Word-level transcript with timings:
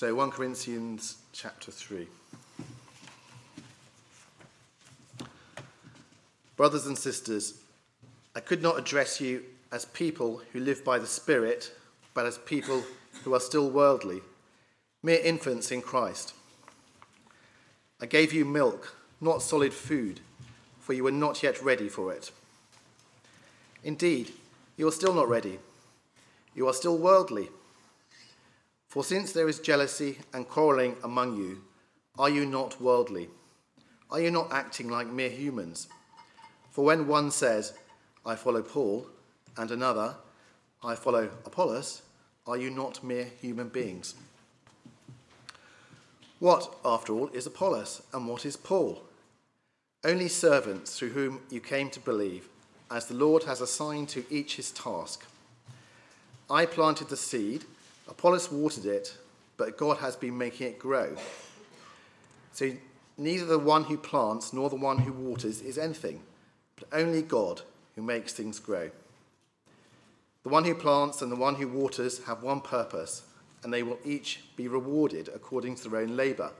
So 0.00 0.14
1 0.14 0.30
Corinthians 0.30 1.18
chapter 1.34 1.70
3. 1.70 2.08
Brothers 6.56 6.86
and 6.86 6.96
sisters, 6.96 7.60
I 8.34 8.40
could 8.40 8.62
not 8.62 8.78
address 8.78 9.20
you 9.20 9.42
as 9.70 9.84
people 9.84 10.40
who 10.54 10.60
live 10.60 10.82
by 10.86 10.98
the 10.98 11.06
Spirit, 11.06 11.74
but 12.14 12.24
as 12.24 12.38
people 12.38 12.82
who 13.24 13.34
are 13.34 13.40
still 13.40 13.68
worldly, 13.68 14.22
mere 15.02 15.20
infants 15.22 15.70
in 15.70 15.82
Christ. 15.82 16.32
I 18.00 18.06
gave 18.06 18.32
you 18.32 18.46
milk, 18.46 18.96
not 19.20 19.42
solid 19.42 19.74
food, 19.74 20.20
for 20.78 20.94
you 20.94 21.04
were 21.04 21.10
not 21.10 21.42
yet 21.42 21.62
ready 21.62 21.90
for 21.90 22.10
it. 22.10 22.30
Indeed, 23.84 24.32
you 24.78 24.88
are 24.88 24.92
still 24.92 25.12
not 25.12 25.28
ready. 25.28 25.58
You 26.54 26.66
are 26.68 26.72
still 26.72 26.96
worldly. 26.96 27.50
For 28.90 29.04
since 29.04 29.30
there 29.30 29.48
is 29.48 29.60
jealousy 29.60 30.18
and 30.34 30.48
quarreling 30.48 30.96
among 31.04 31.36
you, 31.36 31.62
are 32.18 32.28
you 32.28 32.44
not 32.44 32.80
worldly? 32.80 33.28
Are 34.10 34.20
you 34.20 34.32
not 34.32 34.52
acting 34.52 34.88
like 34.88 35.06
mere 35.06 35.30
humans? 35.30 35.86
For 36.72 36.84
when 36.84 37.06
one 37.06 37.30
says, 37.30 37.72
I 38.26 38.34
follow 38.34 38.62
Paul, 38.62 39.06
and 39.56 39.70
another, 39.70 40.16
I 40.82 40.96
follow 40.96 41.30
Apollos, 41.46 42.02
are 42.48 42.56
you 42.56 42.68
not 42.68 43.04
mere 43.04 43.28
human 43.40 43.68
beings? 43.68 44.16
What, 46.40 46.74
after 46.84 47.12
all, 47.12 47.28
is 47.28 47.46
Apollos, 47.46 48.02
and 48.12 48.26
what 48.26 48.44
is 48.44 48.56
Paul? 48.56 49.04
Only 50.02 50.26
servants 50.26 50.98
through 50.98 51.10
whom 51.10 51.42
you 51.48 51.60
came 51.60 51.90
to 51.90 52.00
believe, 52.00 52.48
as 52.90 53.06
the 53.06 53.14
Lord 53.14 53.44
has 53.44 53.60
assigned 53.60 54.08
to 54.08 54.24
each 54.30 54.56
his 54.56 54.72
task. 54.72 55.26
I 56.50 56.66
planted 56.66 57.08
the 57.08 57.16
seed, 57.16 57.66
Apollos 58.10 58.50
watered 58.50 58.86
it, 58.86 59.16
but 59.56 59.78
God 59.78 59.98
has 59.98 60.16
been 60.16 60.36
making 60.36 60.66
it 60.66 60.78
grow. 60.78 61.16
So 62.52 62.72
neither 63.16 63.46
the 63.46 63.58
one 63.58 63.84
who 63.84 63.96
plants 63.96 64.52
nor 64.52 64.68
the 64.68 64.76
one 64.76 64.98
who 64.98 65.12
waters 65.12 65.60
is 65.60 65.78
anything, 65.78 66.20
but 66.76 66.88
only 66.92 67.22
God 67.22 67.62
who 67.94 68.02
makes 68.02 68.32
things 68.32 68.58
grow. 68.58 68.90
The 70.42 70.48
one 70.48 70.64
who 70.64 70.74
plants 70.74 71.22
and 71.22 71.30
the 71.30 71.36
one 71.36 71.54
who 71.54 71.68
waters 71.68 72.24
have 72.24 72.42
one 72.42 72.60
purpose, 72.60 73.22
and 73.62 73.72
they 73.72 73.82
will 73.82 73.98
each 74.04 74.42
be 74.56 74.68
rewarded 74.68 75.28
according 75.34 75.76
to 75.76 75.88
their 75.88 76.00
own 76.00 76.16
labour. 76.16 76.50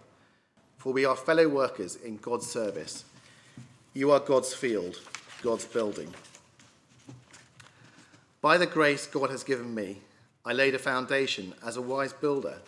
For 0.77 0.93
we 0.93 1.05
are 1.05 1.17
fellow 1.17 1.49
workers 1.49 1.97
in 1.97 2.19
God's 2.19 2.47
service. 2.47 3.05
You 3.93 4.13
are 4.13 4.21
God's 4.21 4.55
field, 4.55 5.01
God's 5.43 5.65
building. 5.65 6.13
By 8.41 8.57
the 8.57 8.67
grace 8.67 9.07
God 9.07 9.31
has 9.31 9.43
given 9.43 9.75
me, 9.75 9.99
I 10.51 10.53
laid 10.53 10.75
a 10.75 10.81
foundation 10.81 11.55
as 11.65 11.77
a 11.77 11.81
wise 11.81 12.13
builder, 12.13 12.59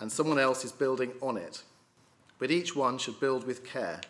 and 0.00 0.10
someone 0.10 0.40
else 0.40 0.64
is 0.64 0.72
building 0.72 1.12
on 1.22 1.36
it. 1.36 1.62
But 2.40 2.50
each 2.50 2.74
one 2.74 2.98
should 2.98 3.20
build 3.20 3.46
with 3.46 3.64
care, 3.64 4.00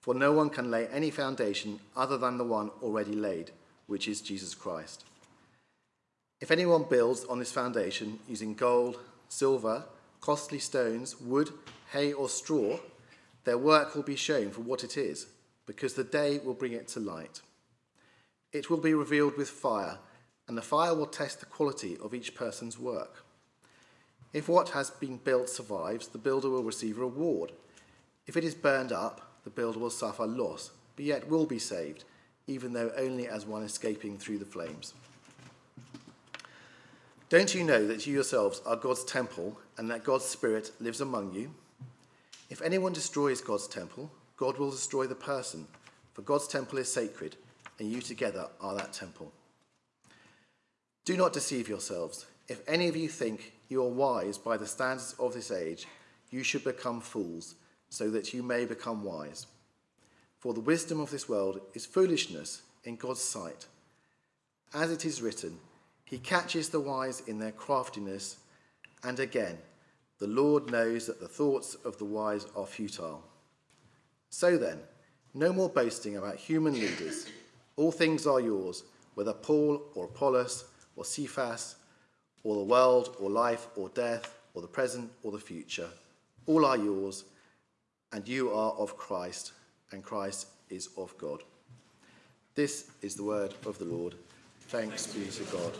for 0.00 0.14
no 0.14 0.32
one 0.32 0.48
can 0.48 0.70
lay 0.70 0.86
any 0.86 1.10
foundation 1.10 1.78
other 1.94 2.16
than 2.16 2.38
the 2.38 2.44
one 2.44 2.70
already 2.82 3.12
laid, 3.12 3.50
which 3.86 4.08
is 4.08 4.22
Jesus 4.22 4.54
Christ. 4.54 5.04
If 6.40 6.50
anyone 6.50 6.86
builds 6.88 7.26
on 7.26 7.38
this 7.38 7.52
foundation 7.52 8.18
using 8.26 8.54
gold, 8.54 8.96
silver, 9.28 9.84
costly 10.22 10.58
stones, 10.58 11.20
wood, 11.20 11.50
hay, 11.92 12.14
or 12.14 12.30
straw, 12.30 12.78
their 13.44 13.58
work 13.58 13.94
will 13.94 14.04
be 14.04 14.16
shown 14.16 14.52
for 14.52 14.62
what 14.62 14.84
it 14.84 14.96
is, 14.96 15.26
because 15.66 15.92
the 15.92 16.02
day 16.02 16.38
will 16.38 16.54
bring 16.54 16.72
it 16.72 16.88
to 16.88 16.98
light. 16.98 17.42
It 18.54 18.70
will 18.70 18.78
be 18.78 18.94
revealed 18.94 19.36
with 19.36 19.50
fire 19.50 19.98
and 20.48 20.56
the 20.56 20.62
fire 20.62 20.94
will 20.94 21.06
test 21.06 21.40
the 21.40 21.46
quality 21.46 21.96
of 22.02 22.14
each 22.14 22.34
person's 22.34 22.78
work. 22.78 23.24
If 24.32 24.48
what 24.48 24.70
has 24.70 24.90
been 24.90 25.18
built 25.18 25.48
survives, 25.48 26.08
the 26.08 26.18
builder 26.18 26.50
will 26.50 26.64
receive 26.64 26.98
a 26.98 27.02
reward. 27.02 27.52
If 28.26 28.36
it 28.36 28.44
is 28.44 28.54
burned 28.54 28.92
up, 28.92 29.40
the 29.44 29.50
builder 29.50 29.78
will 29.78 29.90
suffer 29.90 30.26
loss, 30.26 30.70
but 30.96 31.04
yet 31.04 31.28
will 31.28 31.46
be 31.46 31.58
saved, 31.58 32.04
even 32.46 32.72
though 32.72 32.92
only 32.96 33.28
as 33.28 33.46
one 33.46 33.62
escaping 33.62 34.18
through 34.18 34.38
the 34.38 34.44
flames. 34.44 34.94
Don't 37.28 37.54
you 37.54 37.62
know 37.62 37.86
that 37.86 38.06
you 38.06 38.14
yourselves 38.14 38.62
are 38.64 38.76
God's 38.76 39.04
temple 39.04 39.58
and 39.76 39.90
that 39.90 40.02
God's 40.02 40.24
Spirit 40.24 40.72
lives 40.80 41.02
among 41.02 41.34
you? 41.34 41.50
If 42.48 42.62
anyone 42.62 42.94
destroys 42.94 43.42
God's 43.42 43.68
temple, 43.68 44.10
God 44.38 44.56
will 44.56 44.70
destroy 44.70 45.06
the 45.06 45.14
person, 45.14 45.66
for 46.14 46.22
God's 46.22 46.48
temple 46.48 46.78
is 46.78 46.90
sacred, 46.90 47.36
and 47.78 47.90
you 47.90 48.00
together 48.00 48.48
are 48.62 48.74
that 48.74 48.94
temple. 48.94 49.30
Do 51.08 51.16
not 51.16 51.32
deceive 51.32 51.70
yourselves. 51.70 52.26
If 52.48 52.60
any 52.68 52.86
of 52.86 52.94
you 52.94 53.08
think 53.08 53.54
you 53.70 53.82
are 53.82 53.88
wise 53.88 54.36
by 54.36 54.58
the 54.58 54.66
standards 54.66 55.14
of 55.18 55.32
this 55.32 55.50
age, 55.50 55.86
you 56.28 56.42
should 56.42 56.64
become 56.64 57.00
fools, 57.00 57.54
so 57.88 58.10
that 58.10 58.34
you 58.34 58.42
may 58.42 58.66
become 58.66 59.02
wise. 59.02 59.46
For 60.38 60.52
the 60.52 60.60
wisdom 60.60 61.00
of 61.00 61.10
this 61.10 61.26
world 61.26 61.62
is 61.72 61.86
foolishness 61.86 62.60
in 62.84 62.96
God's 62.96 63.22
sight. 63.22 63.64
As 64.74 64.90
it 64.90 65.06
is 65.06 65.22
written, 65.22 65.56
He 66.04 66.18
catches 66.18 66.68
the 66.68 66.80
wise 66.80 67.20
in 67.20 67.38
their 67.38 67.52
craftiness, 67.52 68.36
and 69.02 69.18
again, 69.18 69.56
the 70.18 70.26
Lord 70.26 70.70
knows 70.70 71.06
that 71.06 71.20
the 71.20 71.26
thoughts 71.26 71.74
of 71.86 71.96
the 71.96 72.04
wise 72.04 72.44
are 72.54 72.66
futile. 72.66 73.24
So 74.28 74.58
then, 74.58 74.80
no 75.32 75.54
more 75.54 75.70
boasting 75.70 76.18
about 76.18 76.36
human 76.36 76.74
leaders. 76.74 77.24
All 77.76 77.92
things 77.92 78.26
are 78.26 78.40
yours, 78.40 78.84
whether 79.14 79.32
Paul 79.32 79.80
or 79.94 80.04
Apollos 80.04 80.64
or 80.98 81.04
Cephas, 81.04 81.76
or 82.42 82.56
the 82.56 82.64
world, 82.64 83.16
or 83.20 83.30
life, 83.30 83.68
or 83.76 83.88
death, 83.90 84.36
or 84.52 84.60
the 84.60 84.68
present, 84.68 85.10
or 85.22 85.30
the 85.30 85.38
future. 85.38 85.88
All 86.46 86.66
are 86.66 86.76
yours, 86.76 87.24
and 88.12 88.26
you 88.26 88.50
are 88.50 88.72
of 88.72 88.96
Christ, 88.96 89.52
and 89.92 90.02
Christ 90.02 90.48
is 90.70 90.88
of 90.96 91.16
God. 91.16 91.44
This 92.56 92.90
is 93.00 93.14
the 93.14 93.22
word 93.22 93.54
of 93.64 93.78
the 93.78 93.84
Lord. 93.84 94.16
Thanks 94.68 95.06
be 95.06 95.24
to 95.24 95.44
God. 95.44 95.72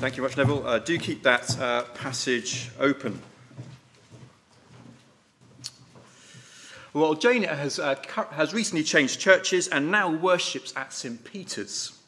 Thank 0.00 0.16
you 0.16 0.24
much, 0.24 0.36
Neville. 0.36 0.66
Uh, 0.66 0.80
do 0.80 0.98
keep 0.98 1.22
that 1.22 1.56
uh, 1.60 1.84
passage 1.94 2.72
open. 2.80 3.22
Well, 6.94 7.14
Jane 7.14 7.44
has, 7.44 7.78
uh, 7.78 7.94
has 8.32 8.52
recently 8.52 8.84
changed 8.84 9.18
churches 9.18 9.66
and 9.66 9.90
now 9.90 10.10
worships 10.10 10.74
at 10.76 10.92
St. 10.92 11.24
Peter's. 11.24 11.98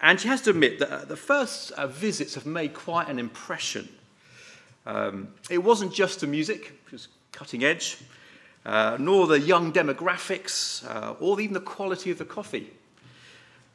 And 0.00 0.18
she 0.18 0.28
has 0.28 0.40
to 0.42 0.50
admit 0.50 0.78
that 0.78 0.90
uh, 0.90 1.04
the 1.04 1.16
first 1.16 1.72
uh, 1.72 1.86
visits 1.86 2.34
have 2.34 2.46
made 2.46 2.72
quite 2.72 3.08
an 3.08 3.18
impression. 3.18 3.90
Um, 4.86 5.28
it 5.50 5.58
wasn't 5.58 5.92
just 5.92 6.20
the 6.20 6.26
music, 6.26 6.72
which 6.84 6.92
was 6.92 7.08
cutting 7.32 7.64
edge, 7.64 7.98
uh, 8.64 8.96
nor 8.98 9.26
the 9.26 9.38
young 9.38 9.74
demographics, 9.74 10.86
uh, 10.88 11.14
or 11.20 11.38
even 11.38 11.52
the 11.52 11.60
quality 11.60 12.10
of 12.10 12.16
the 12.16 12.24
coffee. 12.24 12.70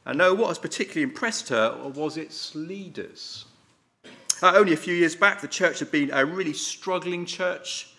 And 0.04 0.18
no, 0.18 0.34
what 0.34 0.48
has 0.48 0.58
particularly 0.58 1.02
impressed 1.02 1.48
her 1.50 1.76
was 1.94 2.16
its 2.16 2.56
leaders. 2.56 3.44
Only 4.42 4.72
a 4.72 4.76
few 4.76 4.94
years 4.94 5.14
back, 5.14 5.40
the 5.40 5.48
church 5.48 5.78
had 5.78 5.92
been 5.92 6.10
a 6.12 6.24
really 6.26 6.54
struggling 6.54 7.24
church 7.24 7.94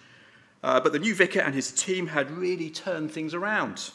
uh, 0.63 0.79
but 0.79 0.91
the 0.91 0.99
new 0.99 1.15
vicar 1.15 1.39
and 1.39 1.55
his 1.55 1.71
team 1.71 2.07
had 2.07 2.29
really 2.31 2.69
turned 2.69 3.11
things 3.11 3.33
around. 3.33 3.91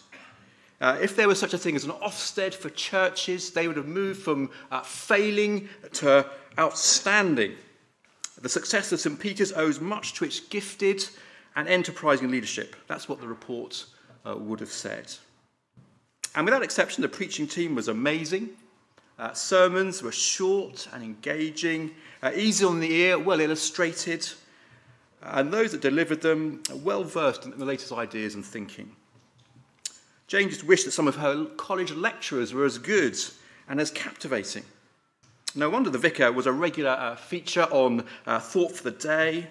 Uh, 0.80 0.98
if 1.00 1.16
there 1.16 1.28
was 1.28 1.38
such 1.38 1.54
a 1.54 1.58
thing 1.58 1.76
as 1.76 1.84
an 1.84 1.92
Ofsted 1.92 2.52
for 2.52 2.68
churches, 2.70 3.50
they 3.50 3.68
would 3.68 3.76
have 3.76 3.86
moved 3.86 4.22
from 4.22 4.50
uh, 4.70 4.80
failing 4.82 5.68
to 5.92 6.28
outstanding. 6.58 7.54
The 8.40 8.48
success 8.48 8.92
of 8.92 9.00
St. 9.00 9.18
Peter's 9.18 9.52
owes 9.52 9.80
much 9.80 10.14
to 10.14 10.24
its 10.24 10.40
gifted 10.40 11.08
and 11.56 11.68
enterprising 11.68 12.30
leadership. 12.30 12.76
That's 12.88 13.08
what 13.08 13.20
the 13.20 13.28
report 13.28 13.86
uh, 14.26 14.36
would 14.36 14.60
have 14.60 14.72
said. 14.72 15.14
And 16.34 16.44
without 16.44 16.62
exception, 16.62 17.02
the 17.02 17.08
preaching 17.08 17.46
team 17.46 17.74
was 17.74 17.88
amazing. 17.88 18.50
Uh, 19.18 19.32
sermons 19.32 20.02
were 20.02 20.12
short 20.12 20.88
and 20.92 21.02
engaging, 21.04 21.92
uh, 22.22 22.32
easy 22.34 22.64
on 22.64 22.80
the 22.80 22.92
ear, 22.92 23.18
well 23.18 23.38
illustrated, 23.38 24.28
and 25.24 25.52
those 25.52 25.72
that 25.72 25.80
delivered 25.80 26.20
them 26.20 26.62
are 26.70 26.76
well 26.76 27.04
versed 27.04 27.44
in 27.44 27.58
the 27.58 27.64
latest 27.64 27.92
ideas 27.92 28.34
and 28.34 28.44
thinking. 28.44 28.94
Jane 30.26 30.48
just 30.48 30.64
wished 30.64 30.84
that 30.84 30.92
some 30.92 31.08
of 31.08 31.16
her 31.16 31.46
college 31.56 31.92
lecturers 31.92 32.52
were 32.52 32.64
as 32.64 32.78
good 32.78 33.16
and 33.68 33.80
as 33.80 33.90
captivating. 33.90 34.64
No 35.54 35.70
wonder 35.70 35.90
the 35.90 35.98
vicar 35.98 36.32
was 36.32 36.46
a 36.46 36.52
regular 36.52 36.90
uh, 36.90 37.16
feature 37.16 37.68
on 37.70 38.04
uh, 38.26 38.40
Thought 38.40 38.72
for 38.72 38.82
the 38.82 38.90
Day. 38.90 39.46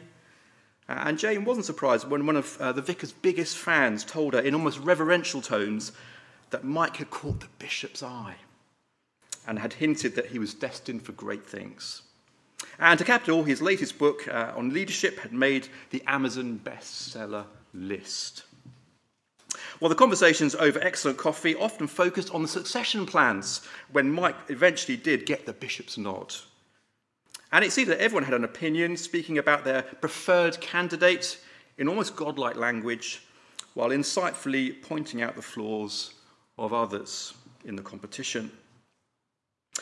Uh, 0.89 1.03
and 1.05 1.17
Jane 1.17 1.45
wasn't 1.45 1.65
surprised 1.65 2.09
when 2.09 2.25
one 2.25 2.35
of 2.35 2.57
uh, 2.59 2.71
the 2.71 2.81
vicar's 2.81 3.13
biggest 3.13 3.57
fans 3.57 4.03
told 4.03 4.33
her 4.33 4.41
in 4.41 4.53
almost 4.53 4.79
reverential 4.79 5.41
tones 5.41 5.93
that 6.49 6.63
Mike 6.63 6.97
had 6.97 7.09
caught 7.09 7.39
the 7.39 7.47
bishop's 7.57 8.03
eye 8.03 8.35
and 9.47 9.59
had 9.59 9.73
hinted 9.73 10.15
that 10.15 10.27
he 10.27 10.39
was 10.39 10.53
destined 10.53 11.03
for 11.03 11.13
great 11.13 11.45
things. 11.45 12.01
And 12.79 12.97
to 12.99 13.05
cap 13.05 13.23
it 13.23 13.31
all, 13.31 13.43
his 13.43 13.61
latest 13.61 13.97
book 13.97 14.27
uh, 14.27 14.53
on 14.55 14.73
leadership 14.73 15.19
had 15.19 15.33
made 15.33 15.67
the 15.91 16.03
Amazon 16.07 16.59
bestseller 16.63 17.45
list. 17.73 18.43
Well, 19.79 19.89
the 19.89 19.95
conversations 19.95 20.55
over 20.55 20.79
excellent 20.81 21.17
coffee 21.17 21.55
often 21.55 21.87
focused 21.87 22.33
on 22.33 22.41
the 22.41 22.47
succession 22.47 23.05
plans 23.05 23.61
when 23.91 24.11
Mike 24.11 24.35
eventually 24.49 24.97
did 24.97 25.25
get 25.25 25.45
the 25.45 25.53
bishop's 25.53 25.97
nod. 25.97 26.33
And 27.51 27.63
it 27.63 27.71
seemed 27.71 27.89
that 27.89 28.01
everyone 28.01 28.23
had 28.23 28.33
an 28.33 28.45
opinion, 28.45 28.97
speaking 28.97 29.37
about 29.37 29.63
their 29.63 29.83
preferred 29.83 30.59
candidate 30.59 31.39
in 31.77 31.87
almost 31.87 32.15
godlike 32.15 32.55
language, 32.55 33.23
while 33.73 33.89
insightfully 33.89 34.81
pointing 34.81 35.21
out 35.21 35.35
the 35.35 35.41
flaws 35.41 36.13
of 36.57 36.73
others 36.73 37.33
in 37.65 37.75
the 37.75 37.81
competition. 37.81 38.51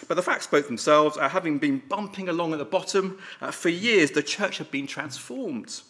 But 0.08 0.16
the 0.16 0.24
facts 0.24 0.46
spoke 0.46 0.68
themselves. 0.68 1.18
Uh, 1.18 1.30
having 1.30 1.58
been 1.58 1.82
bumping 1.90 2.30
along 2.30 2.54
at 2.54 2.60
the 2.60 2.66
bottom, 2.66 3.20
uh, 3.42 3.52
for 3.52 3.70
years 3.70 4.12
the 4.12 4.24
church 4.24 4.58
had 4.58 4.72
been 4.72 4.88
transformed. 4.88 5.82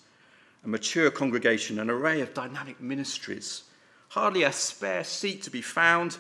A 0.64 0.68
mature 0.68 1.10
congregation, 1.10 1.80
an 1.80 1.90
array 1.90 2.22
of 2.22 2.34
dynamic 2.34 2.80
ministries, 2.80 3.64
hardly 4.10 4.44
a 4.44 4.52
spare 4.52 5.04
seat 5.04 5.42
to 5.44 5.50
be 5.50 5.62
found. 5.62 6.18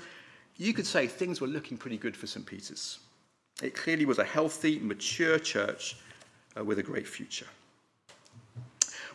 You 0.57 0.73
could 0.73 0.87
say 0.87 1.07
things 1.07 1.41
were 1.41 1.47
looking 1.47 1.77
pretty 1.77 1.97
good 1.97 2.17
for 2.17 2.27
St. 2.27 2.45
Peter's. 2.45 2.99
It 3.61 3.75
clearly 3.75 4.05
was 4.05 4.17
a 4.17 4.23
healthy, 4.23 4.79
mature 4.79 5.37
church 5.37 5.97
uh, 6.57 6.63
with 6.63 6.79
a 6.79 6.83
great 6.83 7.07
future. 7.07 7.45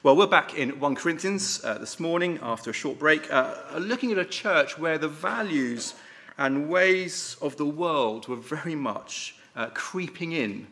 Well, 0.03 0.15
we're 0.15 0.29
back 0.29 0.57
in 0.57 0.79
1 0.79 0.95
Corinthians 0.95 1.65
uh, 1.65 1.79
this 1.79 1.99
morning 1.99 2.39
after 2.41 2.71
a 2.71 2.73
short 2.73 2.99
break, 2.99 3.33
uh, 3.33 3.55
looking 3.79 4.13
at 4.13 4.19
a 4.19 4.25
church 4.25 4.79
where 4.79 4.99
the 4.99 5.09
values 5.09 5.95
and 6.39 6.69
ways 6.69 7.37
of 7.41 7.57
the 7.57 7.67
world 7.67 8.29
were 8.29 8.37
very 8.37 8.75
much 8.75 9.37
uh, 9.55 9.69
creeping 9.73 10.33
in 10.33 10.67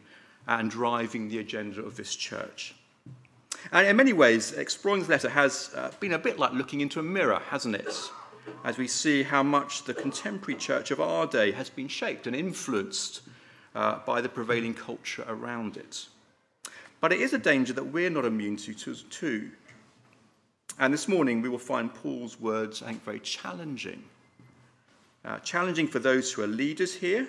and 0.46 0.70
driving 0.70 1.28
the 1.28 1.38
agenda 1.38 1.80
of 1.82 1.96
this 1.96 2.14
church. 2.14 2.74
And 3.72 3.86
in 3.86 3.96
many 3.96 4.12
ways, 4.12 4.52
exploring 4.52 5.00
this 5.00 5.08
letter 5.08 5.30
has 5.30 5.70
uh, 5.74 5.90
been 6.00 6.12
a 6.12 6.18
bit 6.18 6.38
like 6.38 6.52
looking 6.52 6.82
into 6.82 7.00
a 7.00 7.02
mirror, 7.02 7.40
hasn't 7.48 7.76
it? 7.76 8.10
As 8.62 8.76
we 8.76 8.86
see 8.86 9.22
how 9.22 9.42
much 9.42 9.84
the 9.84 9.94
contemporary 9.94 10.58
church 10.58 10.90
of 10.90 11.00
our 11.00 11.26
day 11.26 11.50
has 11.52 11.70
been 11.70 11.88
shaped 11.88 12.26
and 12.26 12.36
influenced 12.36 13.22
uh, 13.74 14.00
by 14.04 14.20
the 14.20 14.28
prevailing 14.28 14.74
culture 14.74 15.24
around 15.26 15.78
it. 15.78 16.06
But 17.00 17.12
it 17.12 17.20
is 17.20 17.32
a 17.32 17.38
danger 17.38 17.72
that 17.72 17.84
we're 17.84 18.10
not 18.10 18.26
immune 18.26 18.56
to, 18.56 18.74
too. 18.74 19.50
And 20.78 20.92
this 20.92 21.08
morning 21.08 21.40
we 21.40 21.48
will 21.48 21.58
find 21.58 21.92
Paul's 21.92 22.38
words, 22.38 22.82
I 22.82 22.88
think, 22.88 23.04
very 23.04 23.20
challenging 23.20 24.04
uh, 25.24 25.38
challenging 25.38 25.86
for 25.86 25.98
those 25.98 26.32
who 26.32 26.42
are 26.42 26.46
leaders 26.46 26.94
here 26.94 27.28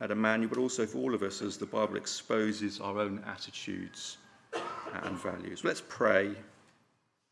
at 0.00 0.10
Emmanuel, 0.10 0.48
but 0.48 0.58
also 0.58 0.86
for 0.86 0.98
all 0.98 1.14
of 1.14 1.22
us 1.22 1.42
as 1.42 1.56
the 1.56 1.66
Bible 1.66 1.96
exposes 1.96 2.80
our 2.80 2.98
own 2.98 3.22
attitudes 3.26 4.18
and 5.02 5.18
values. 5.18 5.64
Let's 5.64 5.82
pray 5.88 6.34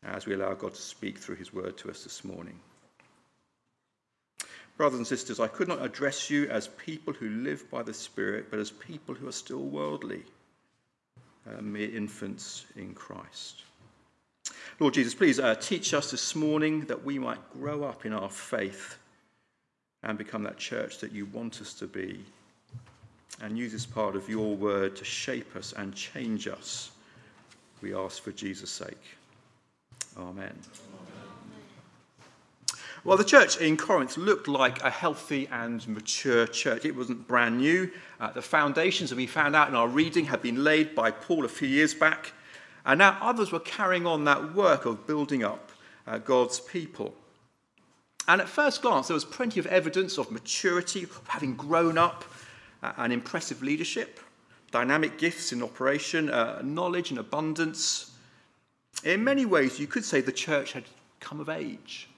as 0.03 0.25
we 0.25 0.33
allow 0.33 0.53
God 0.53 0.75
to 0.75 0.81
speak 0.81 1.17
through 1.17 1.35
his 1.35 1.53
word 1.53 1.77
to 1.77 1.89
us 1.89 2.03
this 2.03 2.23
morning. 2.23 2.59
Brothers 4.77 4.99
and 4.99 5.07
sisters, 5.07 5.39
I 5.39 5.47
could 5.47 5.67
not 5.67 5.83
address 5.83 6.29
you 6.29 6.47
as 6.49 6.67
people 6.67 7.13
who 7.13 7.29
live 7.29 7.69
by 7.71 7.81
the 7.81 7.93
Spirit, 7.93 8.51
but 8.51 8.59
as 8.59 8.69
people 8.69 9.15
who 9.15 9.27
are 9.27 9.31
still 9.31 9.63
worldly, 9.63 10.21
uh, 11.47 11.61
mere 11.61 11.89
infants 11.89 12.65
in 12.75 12.93
Christ. 12.93 13.63
Lord 14.79 14.93
Jesus, 14.93 15.15
please 15.15 15.39
uh, 15.39 15.55
teach 15.55 15.95
us 15.95 16.11
this 16.11 16.35
morning 16.35 16.81
that 16.81 17.03
we 17.03 17.17
might 17.17 17.39
grow 17.53 17.83
up 17.83 18.05
in 18.05 18.13
our 18.13 18.29
faith 18.29 18.97
and 20.03 20.17
become 20.17 20.43
that 20.43 20.57
church 20.57 20.99
that 20.99 21.11
you 21.11 21.25
want 21.27 21.61
us 21.61 21.73
to 21.75 21.87
be. 21.87 22.23
And 23.41 23.57
use 23.57 23.71
this 23.71 23.85
part 23.85 24.15
of 24.15 24.27
your 24.27 24.55
word 24.55 24.95
to 24.95 25.05
shape 25.05 25.55
us 25.55 25.73
and 25.77 25.93
change 25.93 26.47
us. 26.47 26.91
We 27.81 27.93
ask 27.93 28.21
for 28.21 28.31
Jesus' 28.31 28.71
sake. 28.71 29.03
Amen. 30.17 30.55
Well, 33.03 33.17
the 33.17 33.23
church 33.23 33.57
in 33.61 33.77
Corinth 33.77 34.17
looked 34.17 34.47
like 34.47 34.83
a 34.83 34.89
healthy 34.89 35.47
and 35.51 35.87
mature 35.87 36.47
church. 36.47 36.83
It 36.83 36.95
wasn't 36.95 37.27
brand 37.27 37.57
new. 37.59 37.91
Uh, 38.19 38.31
the 38.31 38.41
foundations 38.41 39.11
that 39.11 39.15
we 39.15 39.27
found 39.27 39.55
out 39.55 39.69
in 39.69 39.75
our 39.75 39.87
reading 39.87 40.25
had 40.25 40.41
been 40.41 40.63
laid 40.63 40.95
by 40.95 41.11
Paul 41.11 41.45
a 41.45 41.47
few 41.47 41.67
years 41.67 41.93
back. 41.93 42.33
And 42.85 42.97
now 42.97 43.17
others 43.21 43.51
were 43.51 43.59
carrying 43.59 44.07
on 44.07 44.23
that 44.25 44.55
work 44.55 44.85
of 44.85 45.05
building 45.05 45.43
up 45.43 45.71
uh, 46.07 46.17
God's 46.17 46.59
people. 46.59 47.13
And 48.27 48.41
at 48.41 48.49
first 48.49 48.81
glance, 48.81 49.07
there 49.07 49.13
was 49.13 49.25
plenty 49.25 49.59
of 49.59 49.67
evidence 49.67 50.17
of 50.17 50.31
maturity, 50.31 51.03
of 51.03 51.21
having 51.27 51.55
grown 51.55 51.97
up, 51.97 52.25
uh, 52.83 52.93
and 52.97 53.13
impressive 53.13 53.63
leadership, 53.63 54.19
dynamic 54.71 55.17
gifts 55.17 55.53
in 55.53 55.63
operation, 55.63 56.29
uh, 56.29 56.61
knowledge 56.63 57.09
and 57.09 57.19
abundance. 57.19 58.11
In 59.03 59.23
many 59.23 59.45
ways, 59.45 59.79
you 59.79 59.87
could 59.87 60.03
say 60.03 60.21
the 60.21 60.31
church 60.31 60.73
had 60.73 60.83
come 61.19 61.39
of 61.39 61.49
age. 61.49 62.09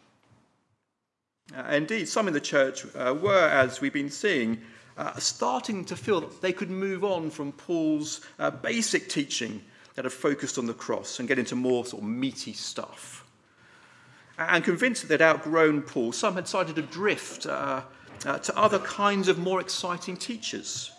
Uh, 1.56 1.64
indeed, 1.72 2.08
some 2.08 2.28
in 2.28 2.34
the 2.34 2.42
church 2.42 2.86
uh, 2.96 3.16
were, 3.20 3.48
as 3.50 3.82
we've 3.82 3.94
been 3.94 4.10
seeing, 4.10 4.60
uh, 4.98 5.16
starting 5.18 5.86
to 5.86 5.96
feel 5.96 6.22
that 6.22 6.42
they 6.42 6.52
could 6.52 6.70
move 6.70 7.04
on 7.04 7.30
from 7.30 7.52
Paul's 7.54 8.22
uh, 8.38 8.52
basic 8.52 9.10
teaching 9.10 9.62
that 9.96 10.06
had 10.06 10.12
focused 10.12 10.58
on 10.58 10.66
the 10.66 10.74
cross 10.74 11.20
and 11.20 11.28
get 11.28 11.40
into 11.40 11.56
more 11.56 11.86
sort 11.86 12.04
of 12.04 12.10
meaty 12.10 12.54
stuff. 12.54 13.26
And 14.40 14.64
convinced 14.64 15.02
that 15.02 15.10
they'd 15.10 15.24
outgrown 15.24 15.82
Paul, 15.82 16.14
some 16.14 16.36
had 16.36 16.46
decided 16.46 16.78
to 16.78 16.82
drift 16.82 17.46
uh, 17.46 17.82
uh, 18.26 18.40
to 18.40 18.58
other 18.58 18.80
kinds 18.80 19.28
of 19.28 19.38
more 19.38 19.60
exciting 19.60 20.16
teachers, 20.16 20.92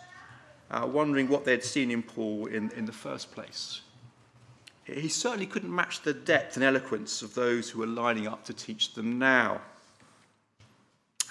uh, 0.69 0.87
wondering 0.87 1.27
what 1.27 1.43
they'd 1.43 1.63
seen 1.63 1.89
in 1.89 2.03
Paul 2.03 2.45
in, 2.45 2.69
in 2.73 2.85
the 2.85 2.91
first 2.91 3.31
place. 3.31 3.81
He 4.83 5.09
certainly 5.09 5.47
couldn't 5.47 5.73
match 5.73 6.01
the 6.01 6.13
depth 6.13 6.55
and 6.55 6.63
eloquence 6.63 7.23
of 7.23 7.33
those 7.33 7.71
who 7.71 7.79
were 7.79 7.87
lining 7.87 8.27
up 8.27 8.45
to 8.45 8.53
teach 8.53 8.93
them 8.93 9.17
now. 9.17 9.61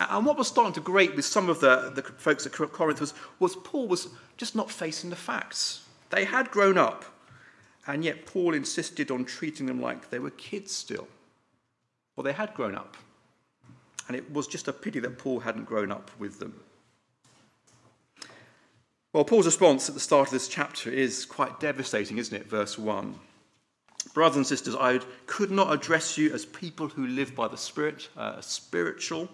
And 0.01 0.27
what 0.27 0.37
was 0.37 0.49
starting 0.49 0.73
to 0.75 0.81
grate 0.81 1.15
with 1.15 1.27
some 1.27 1.49
of 1.49 1.61
the, 1.61 1.93
the 1.95 2.03
folks 2.03 2.45
at 2.45 2.53
Corinth 2.53 3.01
was, 3.01 3.15
was 3.39 3.55
Paul 3.55 3.87
was 3.87 4.09
just 4.37 4.57
not 4.57 4.69
facing 4.69 5.11
the 5.11 5.17
facts. 5.17 5.85
They 6.09 6.25
had 6.25 6.51
grown 6.51 6.77
up, 6.77 7.05
and 7.87 8.03
yet 8.03 8.27
Paul 8.27 8.55
insisted 8.55 9.13
on 9.13 9.25
treating 9.25 9.67
them 9.67 9.81
like 9.81 10.11
they 10.11 10.19
were 10.19 10.31
kids 10.31 10.73
still. 10.73 11.07
Well, 12.21 12.25
they 12.27 12.33
had 12.37 12.53
grown 12.53 12.75
up. 12.75 12.99
And 14.07 14.15
it 14.15 14.31
was 14.31 14.47
just 14.47 14.69
a 14.69 14.75
pity 14.75 15.01
that 15.01 15.17
Paul 15.17 15.41
hadn't 15.41 15.65
grown 15.65 15.91
up 15.91 16.11
with 16.19 16.39
them. 16.39 16.61
Well, 19.15 19.25
Paul's 19.25 19.47
response 19.47 19.89
at 19.89 19.95
the 19.95 20.03
start 20.03 20.29
of 20.29 20.33
this 20.35 20.47
chapter 20.47 20.91
is 20.91 21.25
quite 21.25 21.61
devastating, 21.61 22.19
isn't 22.19 22.37
it? 22.37 22.47
Verse 22.47 22.77
1. 22.77 23.19
Brothers 24.13 24.37
and 24.37 24.47
sisters, 24.47 24.77
I 24.77 25.01
could 25.25 25.51
not 25.51 25.73
address 25.73 26.19
you 26.19 26.31
as 26.35 26.45
people 26.45 26.89
who 26.89 27.07
live 27.07 27.35
by 27.35 27.49
the 27.49 27.57
Spirit, 27.57 28.11
uh, 28.19 28.43
spiritual, 28.43 29.27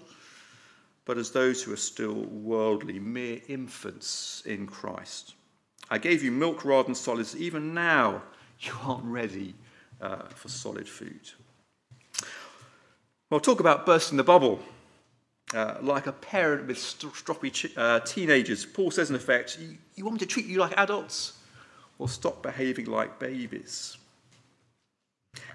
but 1.06 1.19
as 1.19 1.32
those 1.32 1.65
who 1.65 1.73
are 1.73 1.77
still 1.77 2.15
worldly, 2.15 3.00
mere 3.00 3.41
infants 3.49 4.44
in 4.47 4.69
Christ. 4.69 5.35
I 5.91 5.99
gave 5.99 6.22
you 6.22 6.31
milk 6.31 6.65
rather 6.65 6.87
than 6.87 6.94
solids. 6.94 7.34
Even 7.34 7.75
now, 7.75 8.22
you 8.60 8.75
aren't 8.84 9.03
ready 9.06 9.56
uh, 10.01 10.29
for 10.29 10.49
solid 10.49 10.89
food. 10.89 11.32
Well, 13.29 13.41
talk 13.41 13.59
about 13.59 13.87
bursting 13.87 14.17
the 14.17 14.25
bubble. 14.25 14.61
Uh, 15.55 15.77
like 15.81 16.06
a 16.06 16.13
parent 16.13 16.67
with 16.67 16.77
stroppy 16.77 17.53
ch- 17.53 17.77
uh, 17.77 18.01
teenagers, 18.01 18.65
Paul 18.65 18.91
says 18.91 19.11
in 19.11 19.17
effect, 19.17 19.59
you, 19.95 20.05
want 20.05 20.15
me 20.15 20.19
to 20.21 20.27
treat 20.27 20.47
you 20.47 20.59
like 20.59 20.77
adults? 20.77 21.35
Or 21.99 22.09
stop 22.09 22.43
behaving 22.43 22.87
like 22.87 23.19
babies? 23.19 23.97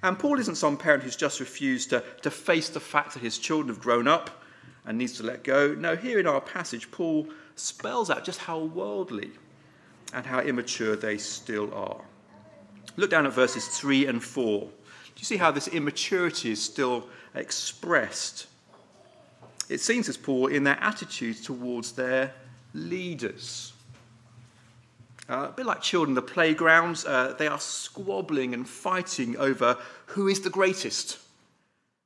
And 0.04 0.18
Paul 0.18 0.40
isn't 0.40 0.56
some 0.56 0.78
parent 0.78 1.04
who's 1.04 1.16
just 1.16 1.40
refused 1.40 1.92
to, 1.92 2.04
to 2.24 2.32
face 2.32 2.70
the 2.70 2.80
fact 2.80 3.14
that 3.14 3.20
his 3.22 3.38
children 3.38 3.68
have 3.70 3.82
grown 3.82 4.08
up 4.08 4.44
and 4.86 4.98
needs 4.98 5.14
to 5.18 5.24
let 5.24 5.44
go. 5.44 5.74
No, 5.74 5.96
here 5.96 6.20
in 6.20 6.28
our 6.28 6.42
passage, 6.42 6.90
Paul 6.92 7.28
spells 7.56 8.10
out 8.10 8.26
just 8.26 8.40
how 8.40 8.60
worldly 8.60 9.32
and 10.14 10.26
how 10.26 10.40
immature 10.40 10.96
they 10.96 11.18
still 11.18 11.74
are. 11.74 12.02
Look 12.98 13.12
down 13.12 13.26
at 13.26 13.34
verses 13.34 13.68
3 13.68 14.08
and 14.08 14.24
4. 14.24 14.70
You 15.22 15.26
see 15.26 15.38
how 15.38 15.52
this 15.52 15.68
immaturity 15.68 16.50
is 16.50 16.64
still 16.64 17.08
expressed. 17.36 18.48
It 19.70 19.80
seems, 19.80 20.10
as 20.10 20.18
Paul, 20.18 20.48
in 20.48 20.64
their 20.64 20.80
attitudes 20.82 21.42
towards 21.42 21.92
their 21.92 22.34
leaders. 22.74 23.74
Uh, 25.30 25.50
a 25.50 25.54
bit 25.56 25.68
like 25.68 25.84
children 25.84 26.12
in 26.12 26.16
the 26.16 26.24
playgrounds, 26.24 27.06
uh, 27.06 27.36
they 27.38 27.46
are 27.46 27.60
squabbling 27.60 28.56
and 28.56 28.68
fighting 28.68 29.38
over 29.38 29.78
who 30.08 30.28
is 30.28 30.42
the 30.42 30.50
greatest, 30.50 31.20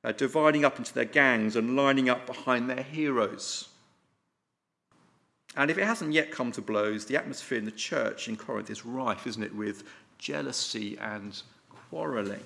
uh, 0.04 0.12
dividing 0.12 0.66
up 0.66 0.78
into 0.78 0.92
their 0.92 1.06
gangs 1.06 1.56
and 1.56 1.74
lining 1.74 2.10
up 2.10 2.26
behind 2.26 2.68
their 2.68 2.82
heroes. 2.82 3.70
And 5.56 5.70
if 5.70 5.78
it 5.78 5.86
hasn't 5.86 6.12
yet 6.12 6.30
come 6.30 6.52
to 6.52 6.60
blows, 6.60 7.06
the 7.06 7.16
atmosphere 7.16 7.56
in 7.56 7.64
the 7.64 7.70
church 7.70 8.28
in 8.28 8.36
Corinth 8.36 8.68
is 8.68 8.84
rife, 8.84 9.26
isn't 9.26 9.42
it, 9.42 9.54
with 9.54 9.84
jealousy 10.18 10.98
and 10.98 11.40
quarrelling. 11.70 12.44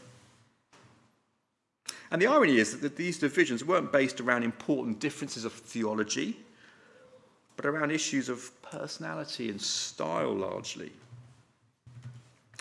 And 2.11 2.21
the 2.21 2.26
irony 2.26 2.57
is 2.59 2.81
that 2.81 2.97
these 2.97 3.19
divisions 3.19 3.64
weren't 3.64 3.93
based 3.93 4.21
around 4.21 4.43
important 4.43 4.99
differences 4.99 5.45
of 5.45 5.52
theology, 5.52 6.37
but 7.57 7.67
around 7.67 7.90
issues 7.93 8.29
of 8.29 8.50
personality 8.62 9.49
and 9.49 9.61
style 9.61 10.35
largely. 10.35 10.93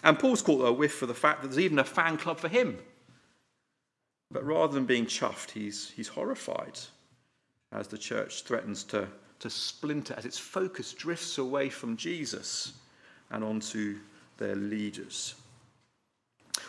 And 0.03 0.17
Paul's 0.17 0.41
caught 0.41 0.65
a 0.65 0.71
whiff 0.71 0.93
for 0.93 1.07
the 1.07 1.13
fact 1.13 1.41
that 1.41 1.47
there's 1.49 1.59
even 1.59 1.79
a 1.79 1.83
fan 1.83 2.17
club 2.17 2.39
for 2.39 2.47
him. 2.47 2.77
But 4.31 4.45
rather 4.45 4.73
than 4.73 4.85
being 4.85 5.05
chuffed, 5.05 5.51
he's, 5.51 5.89
he's 5.89 6.07
horrified 6.07 6.79
as 7.71 7.87
the 7.87 7.97
church 7.97 8.43
threatens 8.43 8.83
to, 8.85 9.07
to 9.39 9.49
splinter, 9.49 10.13
as 10.17 10.25
its 10.25 10.37
focus 10.37 10.93
drifts 10.93 11.37
away 11.37 11.69
from 11.69 11.97
Jesus 11.97 12.73
and 13.31 13.43
onto 13.43 13.97
their 14.37 14.55
leaders. 14.55 15.35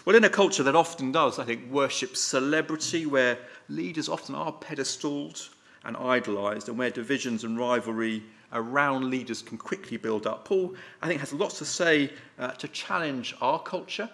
Well, 0.05 0.17
in 0.17 0.25
a 0.25 0.31
culture 0.31 0.63
that 0.63 0.75
often 0.75 1.13
does, 1.13 1.39
I 1.39 1.45
think, 1.45 1.71
worship 1.71 2.17
celebrity, 2.17 3.05
where 3.05 3.39
leaders 3.69 4.09
often 4.09 4.35
are 4.35 4.53
pedestaled 4.53 5.49
and 5.85 5.97
idolized, 5.97 6.69
and 6.69 6.79
where 6.79 6.91
divisions 6.91 7.45
and 7.45 7.59
rivalry 7.59 8.23
around 8.53 9.11
leaders 9.11 9.43
can 9.43 9.59
quickly 9.59 9.97
build 9.97 10.27
up, 10.27 10.45
Paul, 10.45 10.75
I 11.03 11.07
think, 11.07 11.21
has 11.21 11.33
lots 11.33 11.59
to 11.59 11.65
say 11.65 12.11
uh, 12.39 12.53
to 12.53 12.69
challenge 12.69 13.35
our 13.41 13.61
culture, 13.63 14.09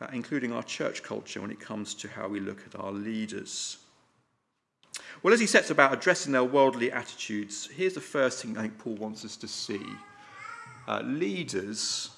uh, 0.00 0.08
including 0.12 0.52
our 0.52 0.64
church 0.64 1.02
culture, 1.02 1.40
when 1.40 1.50
it 1.50 1.60
comes 1.60 1.94
to 1.94 2.08
how 2.08 2.28
we 2.28 2.40
look 2.40 2.62
at 2.66 2.78
our 2.78 2.92
leaders. 2.92 3.78
Well, 5.22 5.32
as 5.32 5.40
he 5.40 5.46
sets 5.46 5.70
about 5.70 5.92
addressing 5.92 6.32
their 6.32 6.44
worldly 6.44 6.92
attitudes, 6.92 7.68
here's 7.72 7.94
the 7.94 8.00
first 8.00 8.42
thing 8.42 8.58
I 8.58 8.62
think 8.62 8.78
Paul 8.78 8.96
wants 8.96 9.24
us 9.24 9.36
to 9.36 9.48
see 9.48 9.84
uh, 10.88 11.02
leaders 11.02 12.10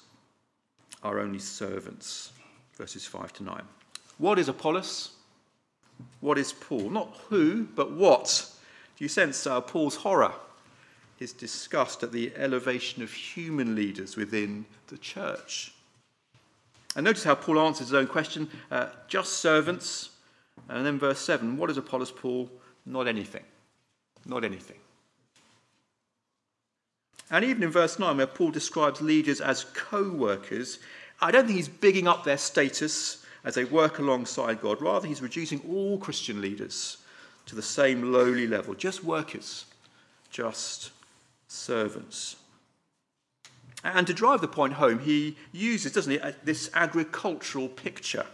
are 1.01 1.19
only 1.19 1.39
servants, 1.39 2.33
verses 2.79 3.05
5 3.05 3.33
to 3.33 3.43
9. 3.43 3.61
What 4.17 4.39
is 4.39 4.47
Apollos? 4.47 5.11
What 6.21 6.37
is 6.37 6.53
Paul? 6.53 6.89
Not 6.89 7.13
who, 7.27 7.65
but 7.75 7.91
what. 7.91 8.49
Do 8.97 9.03
you 9.03 9.09
sense 9.09 9.45
uh, 9.45 9.59
Paul's 9.59 9.97
horror, 9.97 10.31
his 11.17 11.33
disgust 11.33 12.03
at 12.03 12.13
the 12.13 12.31
elevation 12.37 13.03
of 13.03 13.11
human 13.11 13.75
leaders 13.75 14.15
within 14.15 14.65
the 14.87 14.97
church? 14.97 15.73
And 16.95 17.03
notice 17.03 17.25
how 17.25 17.35
Paul 17.35 17.59
answers 17.59 17.89
his 17.89 17.93
own 17.93 18.07
question 18.07 18.49
uh, 18.71 18.87
just 19.09 19.33
servants. 19.33 20.11
And 20.69 20.85
then 20.85 20.97
verse 20.97 21.19
7 21.19 21.57
what 21.57 21.69
is 21.69 21.77
Apollos, 21.77 22.11
Paul? 22.11 22.49
Not 22.85 23.09
anything. 23.09 23.43
Not 24.25 24.45
anything. 24.45 24.77
And 27.29 27.45
even 27.45 27.61
in 27.61 27.71
verse 27.71 27.99
9, 27.99 28.17
where 28.17 28.25
Paul 28.25 28.51
describes 28.51 29.01
leaders 29.01 29.39
as 29.39 29.65
co 29.75 30.09
workers, 30.09 30.79
I 31.21 31.31
don't 31.31 31.45
think 31.45 31.57
he's 31.57 31.67
bigging 31.67 32.07
up 32.07 32.23
their 32.23 32.37
status 32.37 33.25
as 33.43 33.55
they 33.55 33.65
work 33.65 33.99
alongside 33.99 34.61
God. 34.61 34.81
Rather, 34.81 35.07
he's 35.07 35.21
reducing 35.21 35.61
all 35.69 35.97
Christian 35.97 36.41
leaders 36.41 36.97
to 37.45 37.55
the 37.55 37.61
same 37.61 38.11
lowly 38.11 38.47
level 38.47 38.73
just 38.73 39.03
workers, 39.03 39.65
just 40.29 40.91
servants. 41.47 42.35
And 43.83 44.05
to 44.07 44.13
drive 44.13 44.41
the 44.41 44.47
point 44.47 44.73
home, 44.73 44.99
he 44.99 45.37
uses, 45.51 45.93
doesn't 45.93 46.11
he, 46.11 46.19
this 46.43 46.69
agricultural 46.73 47.69
picture. 47.69 48.25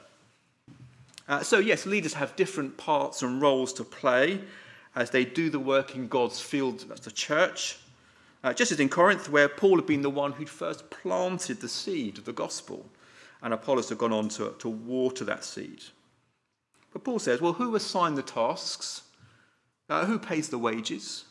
Uh, 1.27 1.42
so, 1.42 1.60
yes, 1.60 1.86
leaders 1.86 2.13
have 2.15 2.36
different 2.36 2.77
parts 2.77 3.22
and 3.22 3.42
roles 3.42 3.74
to 3.74 3.84
play 3.84 4.42
as 4.96 5.10
they 5.10 5.25
do 5.25 5.50
the 5.50 5.60
work 5.60 5.96
in 5.96 6.08
God's 6.08 6.39
field, 6.39 6.86
that's 6.88 7.01
the 7.01 7.12
church. 7.12 7.77
Uh, 8.46 8.54
just 8.54 8.72
as 8.72 8.80
in 8.80 8.90
Corinth, 8.90 9.28
where 9.28 9.50
Paul 9.50 9.78
had 9.78 9.88
been 9.88 10.04
the 10.04 10.10
one 10.12 10.34
who'd 10.34 10.48
first 10.48 10.92
planted 10.92 11.62
the 11.62 11.68
seed 11.68 12.20
of 12.20 12.25
the 12.25 12.32
gospel, 12.32 12.86
and 13.42 13.52
Apollos 13.52 13.90
had 13.90 13.98
gone 13.98 14.14
on 14.14 14.30
to, 14.30 14.54
to 14.60 14.70
water 14.70 15.25
that 15.25 15.44
seed. 15.44 15.82
But 16.94 17.04
Paul 17.04 17.18
says, 17.18 17.42
well, 17.42 17.54
who 17.54 17.75
assigned 17.75 18.20
the 18.20 18.22
tasks? 18.22 19.02
Uh, 19.90 20.06
who 20.06 20.20
pays 20.20 20.50
the 20.50 20.60
wages? 20.60 21.25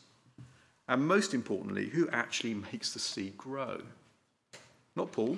And 0.89 1.07
most 1.07 1.33
importantly, 1.33 1.87
who 1.87 2.09
actually 2.09 2.53
makes 2.53 2.91
the 2.91 2.99
seed 2.99 3.37
grow? 3.37 3.81
Not 4.97 5.13
Paul, 5.13 5.37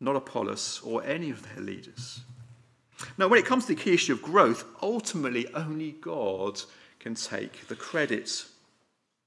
not 0.00 0.16
Apollos, 0.16 0.82
or 0.84 1.02
any 1.02 1.30
of 1.30 1.42
their 1.42 1.64
leaders. 1.64 2.20
Now, 3.16 3.28
when 3.28 3.38
it 3.38 3.46
comes 3.46 3.64
to 3.64 3.74
the 3.74 3.82
key 3.82 3.94
issue 3.94 4.12
of 4.12 4.20
growth, 4.20 4.66
ultimately 4.82 5.46
only 5.54 5.92
God 5.92 6.60
can 7.00 7.14
take 7.14 7.68
the 7.68 7.74
credit. 7.74 8.44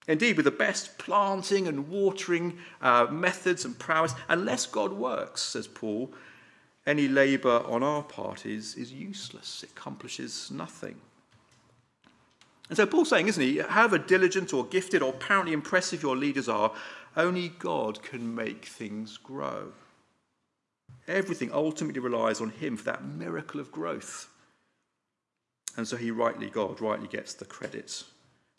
Indeed, 0.07 0.38
with 0.38 0.45
the 0.45 0.51
best 0.51 0.97
planting 0.97 1.67
and 1.67 1.89
watering 1.89 2.59
uh, 2.81 3.07
methods 3.09 3.65
and 3.65 3.77
prowess, 3.77 4.13
unless 4.29 4.65
God 4.67 4.93
works, 4.93 5.41
says 5.41 5.67
Paul, 5.67 6.13
any 6.85 7.07
labour 7.07 7.63
on 7.67 7.81
our 7.81 8.03
part 8.03 8.45
is, 8.45 8.75
is 8.75 8.93
useless. 8.93 9.63
It 9.63 9.71
accomplishes 9.71 10.51
nothing. 10.51 11.01
And 12.69 12.77
so 12.77 12.85
Paul's 12.85 13.09
saying, 13.09 13.27
isn't 13.27 13.41
he, 13.41 13.59
however 13.59 13.97
diligent 13.97 14.53
or 14.53 14.65
gifted 14.65 15.01
or 15.01 15.09
apparently 15.09 15.53
impressive 15.53 16.03
your 16.03 16.15
leaders 16.15 16.47
are, 16.47 16.71
only 17.17 17.50
God 17.50 18.03
can 18.03 18.35
make 18.35 18.65
things 18.65 19.17
grow. 19.17 19.71
Everything 21.07 21.51
ultimately 21.51 22.01
relies 22.01 22.41
on 22.41 22.50
him 22.50 22.77
for 22.77 22.85
that 22.85 23.05
miracle 23.05 23.59
of 23.59 23.71
growth. 23.71 24.29
And 25.77 25.88
so 25.88 25.97
he 25.97 26.09
rightly, 26.12 26.50
God 26.50 26.81
rightly 26.81 27.07
gets 27.07 27.33
the 27.33 27.45
credit 27.45 28.03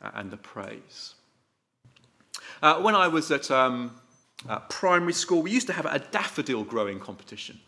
uh, 0.01 0.11
and 0.15 0.31
the 0.31 0.37
praise. 0.37 1.15
Uh, 2.63 2.81
when 2.81 2.95
I 2.95 3.09
was 3.09 3.31
at 3.31 3.51
um, 3.51 3.93
uh, 4.49 4.61
primary 4.61 5.13
school, 5.13 5.43
we 5.43 5.51
used 5.51 5.67
to 5.67 5.73
have 5.73 5.87
a 5.87 5.99
daffodil 5.99 6.65
growing 6.65 6.99
competition. 6.99 7.61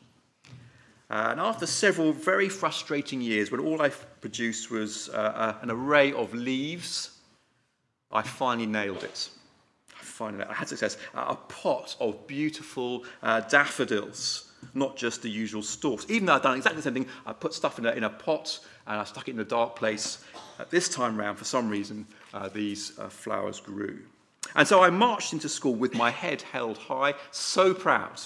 Uh, 1.11 1.29
and 1.31 1.41
after 1.41 1.67
several 1.67 2.13
very 2.13 2.49
frustrating 2.49 3.21
years, 3.21 3.51
when 3.51 3.61
all 3.61 3.81
I 3.81 3.89
produced 3.89 4.71
was 4.71 5.09
uh, 5.11 5.13
uh, 5.13 5.55
an 5.63 5.71
array 5.71 6.13
of 6.13 6.35
leaves, 6.35 7.19
I 8.13 8.23
finally 8.23 8.67
nailed 8.67 9.05
it. 9.05 9.31
I 9.99 10.03
finally 10.03 10.45
I 10.45 10.53
had 10.53 10.69
success. 10.69 10.97
a 11.15 11.35
pot 11.35 11.97
of 12.01 12.27
beautiful 12.27 13.05
daffodils, 13.23 14.53
not 14.75 14.97
just 14.97 15.23
the 15.23 15.31
usual 15.31 15.63
stalks. 15.63 16.07
Even 16.09 16.27
though 16.27 16.35
I'd 16.35 16.43
done 16.43 16.57
exactly 16.57 16.77
the 16.77 16.83
same 16.83 16.95
thing, 16.95 17.07
I 17.27 17.33
put 17.33 17.55
stuff 17.55 17.79
in 17.79 17.87
a, 17.87 17.93
in 17.93 18.05
a 18.05 18.11
pot 18.11 18.61
and 18.87 19.01
I 19.01 19.05
stuck 19.05 19.29
it 19.29 19.33
in 19.33 19.41
a 19.41 19.45
dark 19.45 19.77
place. 19.77 20.25
this 20.71 20.89
time 20.89 21.17
round, 21.19 21.39
for 21.39 21.45
some 21.45 21.69
reason, 21.69 22.07
these 22.55 22.91
flowers 23.09 23.61
grew. 23.61 24.01
And 24.55 24.67
so 24.67 24.83
I 24.83 24.91
marched 24.91 25.33
into 25.33 25.49
school 25.49 25.75
with 25.75 25.95
my 25.95 26.11
head 26.11 26.43
held 26.43 26.79
high, 26.79 27.15
so 27.31 27.75
proud, 27.75 28.21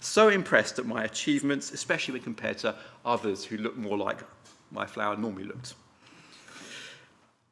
so 0.00 0.28
impressed 0.28 0.78
at 0.78 0.86
my 0.86 1.04
achievements, 1.04 1.72
especially 1.72 2.12
when 2.12 2.22
compared 2.22 2.58
to 2.58 2.74
others 3.04 3.44
who 3.44 3.56
looked 3.56 3.78
more 3.78 3.96
like 3.96 4.18
my 4.70 4.86
flower 4.86 5.16
normally 5.16 5.44
looked. 5.44 5.74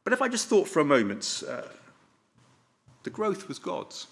But 0.05 0.13
if 0.13 0.23
I 0.23 0.29
just 0.29 0.49
thought 0.49 0.69
for 0.69 0.81
a 0.81 0.85
moment, 0.85 1.43
uh, 1.49 1.63
the 3.03 3.11
growth 3.11 3.49
was 3.49 3.59
God's. 3.59 4.07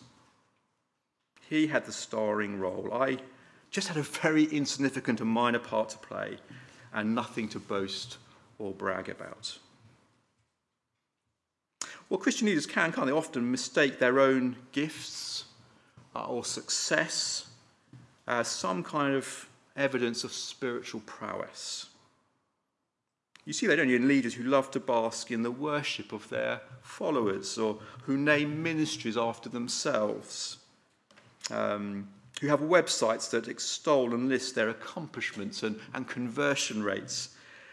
He 1.48 1.68
had 1.68 1.86
the 1.86 1.92
starring 1.92 2.58
role. 2.58 2.92
I 2.92 3.18
just 3.70 3.88
had 3.88 3.96
a 3.96 4.02
very 4.02 4.44
insignificant 4.44 5.20
and 5.20 5.30
minor 5.30 5.58
part 5.58 5.90
to 5.90 5.98
play 5.98 6.38
and 6.92 7.14
nothing 7.14 7.48
to 7.50 7.58
boast 7.58 8.18
or 8.58 8.72
brag 8.72 9.08
about. 9.08 9.58
Well, 12.08 12.18
Christian 12.18 12.46
leaders 12.46 12.66
can, 12.66 12.92
can't 12.92 13.06
they, 13.06 13.12
often 13.12 13.50
mistake 13.50 13.98
their 13.98 14.20
own 14.20 14.56
gifts 14.70 15.46
uh, 16.14 16.26
or 16.26 16.44
success 16.44 17.48
as 18.28 18.46
some 18.46 18.84
kind 18.84 19.14
of 19.14 19.48
evidence 19.76 20.22
of 20.22 20.32
spiritual 20.32 21.00
prowess. 21.04 21.86
You 23.44 23.52
see 23.52 23.66
that, 23.66 23.76
don't 23.76 23.88
you, 23.88 23.96
in 23.96 24.08
leaders 24.08 24.34
who 24.34 24.44
love 24.44 24.70
to 24.72 24.80
bask 24.80 25.30
in 25.30 25.42
the 25.42 25.50
worship 25.50 26.12
of 26.12 26.28
their 26.28 26.60
followers 26.82 27.58
or 27.58 27.78
who 28.02 28.16
name 28.16 28.62
ministries 28.62 29.16
after 29.16 29.48
themselves, 29.48 30.58
um, 31.50 32.08
who 32.40 32.48
have 32.48 32.60
websites 32.60 33.30
that 33.30 33.48
extol 33.48 34.14
and 34.14 34.28
list 34.28 34.54
their 34.54 34.68
accomplishments 34.68 35.62
and, 35.62 35.78
and 35.94 36.08
conversion 36.08 36.82
rates, 36.82 37.30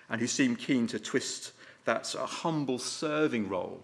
and 0.10 0.22
who 0.22 0.28
seem 0.28 0.56
keen 0.56 0.86
to 0.88 1.00
twist 1.00 1.54
that 1.86 2.16
uh, 2.16 2.26
humble 2.26 2.78
serving 2.78 3.48
role 3.48 3.84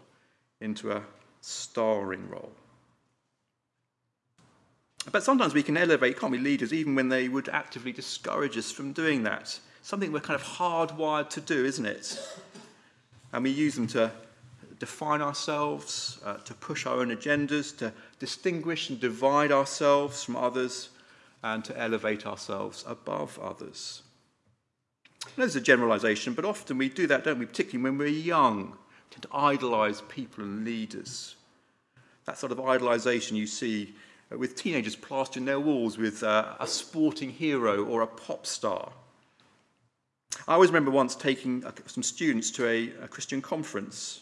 into 0.61 0.91
a 0.91 1.03
starring 1.41 2.29
role. 2.29 2.51
But 5.11 5.23
sometimes 5.23 5.53
we 5.53 5.63
can 5.63 5.77
elevate, 5.77 6.19
can't 6.19 6.31
we, 6.31 6.37
leaders, 6.37 6.73
even 6.73 6.93
when 6.95 7.09
they 7.09 7.29
would 7.29 7.49
actively 7.49 7.91
discourage 7.91 8.57
us 8.57 8.71
from 8.71 8.91
doing 8.91 9.23
that. 9.23 9.59
Something 9.81 10.11
we're 10.11 10.19
kind 10.19 10.39
of 10.39 10.45
hardwired 10.45 11.29
to 11.31 11.41
do, 11.41 11.65
isn't 11.65 11.85
it? 11.85 12.19
And 13.31 13.43
we 13.43 13.49
use 13.49 13.75
them 13.75 13.87
to 13.87 14.11
define 14.77 15.21
ourselves, 15.21 16.19
uh, 16.25 16.35
to 16.37 16.53
push 16.53 16.85
our 16.85 16.99
own 16.99 17.09
agendas, 17.09 17.77
to 17.77 17.93
distinguish 18.19 18.89
and 18.89 18.99
divide 18.99 19.51
ourselves 19.51 20.23
from 20.23 20.35
others, 20.35 20.89
and 21.43 21.63
to 21.65 21.77
elevate 21.79 22.25
ourselves 22.25 22.83
above 22.85 23.39
others. 23.39 24.03
There's 25.35 25.55
a 25.55 25.61
generalization, 25.61 26.33
but 26.33 26.45
often 26.45 26.77
we 26.77 26.89
do 26.89 27.07
that, 27.07 27.23
don't 27.23 27.39
we? 27.39 27.45
Particularly 27.45 27.83
when 27.83 27.97
we're 27.97 28.07
young 28.07 28.77
tend 29.11 29.23
to 29.23 29.29
idolize 29.33 30.01
people 30.01 30.43
and 30.43 30.65
leaders. 30.65 31.35
That 32.25 32.37
sort 32.37 32.51
of 32.51 32.59
idolization 32.59 33.33
you 33.33 33.47
see 33.47 33.95
with 34.29 34.55
teenagers 34.55 34.95
plastering 34.95 35.45
their 35.45 35.59
walls 35.59 35.97
with 35.97 36.21
uh, 36.23 36.55
a 36.59 36.67
sporting 36.67 37.31
hero 37.31 37.83
or 37.85 38.01
a 38.01 38.07
pop 38.07 38.45
star. 38.45 38.91
I 40.47 40.53
always 40.53 40.69
remember 40.69 40.91
once 40.91 41.15
taking 41.15 41.65
uh, 41.65 41.71
some 41.87 42.03
students 42.03 42.51
to 42.51 42.67
a, 42.67 43.03
a 43.03 43.07
Christian 43.07 43.41
conference 43.41 44.21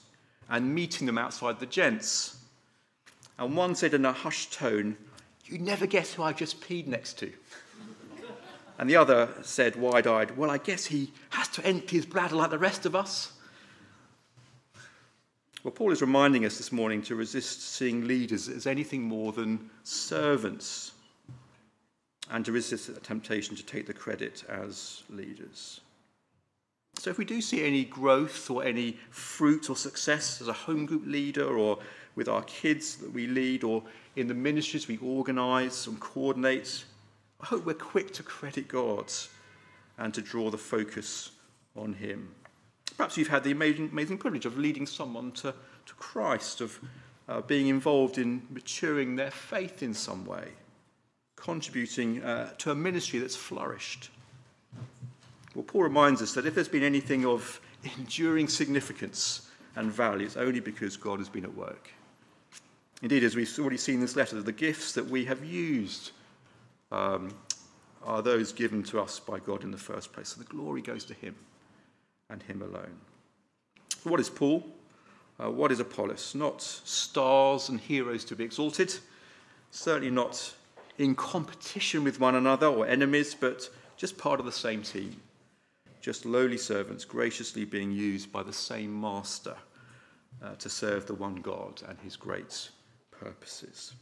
and 0.50 0.74
meeting 0.74 1.06
them 1.06 1.18
outside 1.18 1.60
the 1.60 1.66
gents. 1.66 2.38
And 3.38 3.56
one 3.56 3.76
said 3.76 3.94
in 3.94 4.06
a 4.06 4.14
hushed 4.14 4.54
tone, 4.54 4.96
You 5.46 5.60
never 5.60 5.86
guess 5.86 6.14
who 6.14 6.24
I 6.24 6.32
just 6.32 6.62
peed 6.62 6.88
next 6.88 7.20
to. 7.20 7.32
and 8.80 8.90
the 8.90 8.96
other 8.96 9.30
said, 9.42 9.76
wide 9.76 10.08
eyed, 10.08 10.38
Well, 10.38 10.50
I 10.50 10.58
guess 10.58 10.86
he 10.86 11.12
has 11.32 11.50
to 11.50 11.66
empty 11.66 11.98
his 11.98 12.06
bladder 12.06 12.38
like 12.38 12.52
the 12.52 12.58
rest 12.58 12.86
of 12.86 12.96
us? 12.96 13.34
Well, 15.64 15.72
Paul 15.72 15.92
is 15.92 16.02
reminding 16.02 16.46
us 16.46 16.58
this 16.58 16.72
morning 16.72 17.02
to 17.04 17.16
resist 17.16 17.74
seeing 17.74 18.08
leaders 18.08 18.48
as 18.48 18.68
anything 18.68 19.02
more 19.02 19.32
than 19.32 19.70
servants 19.84 20.92
and 22.30 22.46
to 22.46 22.52
resist 22.52 22.94
the 22.94 23.00
temptation 23.00 23.56
to 23.56 23.66
take 23.66 23.88
the 23.88 23.94
credit 23.94 24.44
as 24.48 25.04
leaders. 25.10 25.82
So, 27.00 27.10
if 27.10 27.18
we 27.18 27.26
do 27.26 27.42
see 27.42 27.64
any 27.64 27.86
growth 27.86 28.50
or 28.50 28.64
any 28.64 28.98
fruit 29.10 29.70
or 29.70 29.76
success 29.76 30.42
as 30.42 30.48
a 30.48 30.54
home 30.54 30.86
group 30.86 31.06
leader 31.06 31.58
or 31.58 31.80
with 32.16 32.28
our 32.28 32.44
kids 32.44 32.96
that 32.98 33.12
we 33.12 33.28
lead 33.28 33.64
or 33.64 33.84
in 34.16 34.28
the 34.28 34.34
ministries 34.34 34.88
we 34.88 34.98
organise 34.98 35.88
and 35.88 36.00
coordinate, 36.00 36.86
I 37.40 37.46
hope 37.46 37.66
we're 37.66 37.76
quick 37.76 38.12
to 38.14 38.24
credit 38.24 38.68
God 38.68 39.12
and 39.98 40.14
to 40.14 40.22
draw 40.22 40.50
the 40.50 40.58
focus 40.58 41.32
on 41.76 41.94
Him. 41.94 42.34
Perhaps 42.96 43.18
you've 43.18 43.28
had 43.28 43.44
the 43.44 43.52
amazing, 43.52 43.90
amazing 43.92 44.18
privilege 44.18 44.46
of 44.46 44.58
leading 44.58 44.86
someone 44.86 45.32
to, 45.34 45.54
to 45.86 45.94
Christ, 45.96 46.62
of 46.62 46.80
uh, 47.28 47.42
being 47.42 47.68
involved 47.68 48.18
in 48.18 48.42
maturing 48.50 49.16
their 49.16 49.32
faith 49.32 49.84
in 49.84 49.94
some 49.94 50.26
way, 50.26 50.48
contributing 51.36 52.24
uh, 52.24 52.54
to 52.58 52.72
a 52.72 52.76
ministry 52.76 53.20
that's 53.20 53.36
flourished. 53.36 54.10
Well, 55.54 55.64
Paul 55.64 55.84
reminds 55.84 56.22
us 56.22 56.34
that 56.34 56.46
if 56.46 56.56
there's 56.56 56.68
been 56.68 56.84
anything 56.84 57.26
of 57.26 57.60
enduring 57.98 58.48
significance 58.48 59.50
and 59.76 59.92
value, 59.92 60.26
it's 60.26 60.38
only 60.38 60.60
because 60.60 60.98
God 60.98 61.20
has 61.20 61.30
been 61.30 61.44
at 61.44 61.56
work. 61.56 61.90
Indeed, 63.02 63.24
as 63.24 63.36
we've 63.36 63.60
already 63.60 63.78
seen 63.78 63.96
in 63.96 64.02
this 64.02 64.16
letter, 64.16 64.42
the 64.42 64.52
gifts 64.52 64.94
that 64.94 65.06
we 65.06 65.26
have 65.26 65.44
used 65.46 66.12
um, 66.92 67.34
are 68.04 68.22
those 68.24 68.52
given 68.52 68.82
to 68.84 69.00
us 69.00 69.20
by 69.20 69.40
God 69.40 69.64
in 69.64 69.70
the 69.70 69.78
first 69.78 70.14
place. 70.14 70.30
So 70.30 70.42
the 70.42 70.48
glory 70.48 70.82
goes 70.82 71.06
to 71.06 71.14
Him 71.14 71.36
and 72.30 72.44
Him 72.44 72.62
alone. 72.62 72.98
What 74.04 74.20
is 74.20 74.30
Paul? 74.30 74.66
Uh, 75.40 75.52
what 75.52 75.72
is 75.72 75.80
Apollos? 75.80 76.34
Not 76.34 76.62
stars 76.62 77.70
and 77.70 77.80
heroes 77.80 78.26
to 78.26 78.36
be 78.36 78.44
exalted, 78.44 78.94
certainly 79.72 80.10
not 80.10 80.54
in 80.98 81.14
competition 81.14 82.04
with 82.04 82.20
one 82.20 82.36
another 82.36 82.68
or 82.68 82.88
enemies, 82.88 83.36
but 83.36 83.70
just 83.98 84.18
part 84.18 84.40
of 84.40 84.46
the 84.46 84.52
same 84.52 84.82
team. 84.82 85.16
Just 86.02 86.26
lowly 86.26 86.58
servants 86.58 87.06
graciously 87.06 87.66
being 87.66 87.92
used 87.92 88.32
by 88.32 88.44
the 88.44 88.54
same 88.54 89.00
master 89.00 89.56
uh, 90.44 90.56
to 90.56 90.70
serve 90.70 91.06
the 91.06 91.14
one 91.14 91.36
God 91.36 91.82
and 91.88 92.00
his 92.00 92.16
great 92.16 92.70
purposes. 93.12 93.94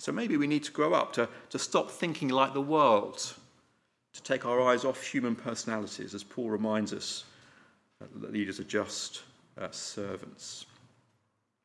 So 0.00 0.12
maybe 0.12 0.36
we 0.36 0.46
need 0.46 0.64
to 0.64 0.72
grow 0.72 0.94
up 0.94 1.12
to, 1.14 1.28
to 1.50 1.58
stop 1.58 1.90
thinking 1.90 2.28
like 2.28 2.54
the 2.54 2.60
world, 2.60 3.34
to 4.12 4.22
take 4.22 4.46
our 4.46 4.60
eyes 4.60 4.84
off 4.84 5.02
human 5.02 5.34
personalities, 5.34 6.14
as 6.14 6.22
Paul 6.22 6.50
reminds 6.50 6.92
us 6.92 7.24
leaders 8.30 8.60
are 8.60 8.64
just 8.64 9.22
uh, 9.60 9.70
servants. 9.70 10.66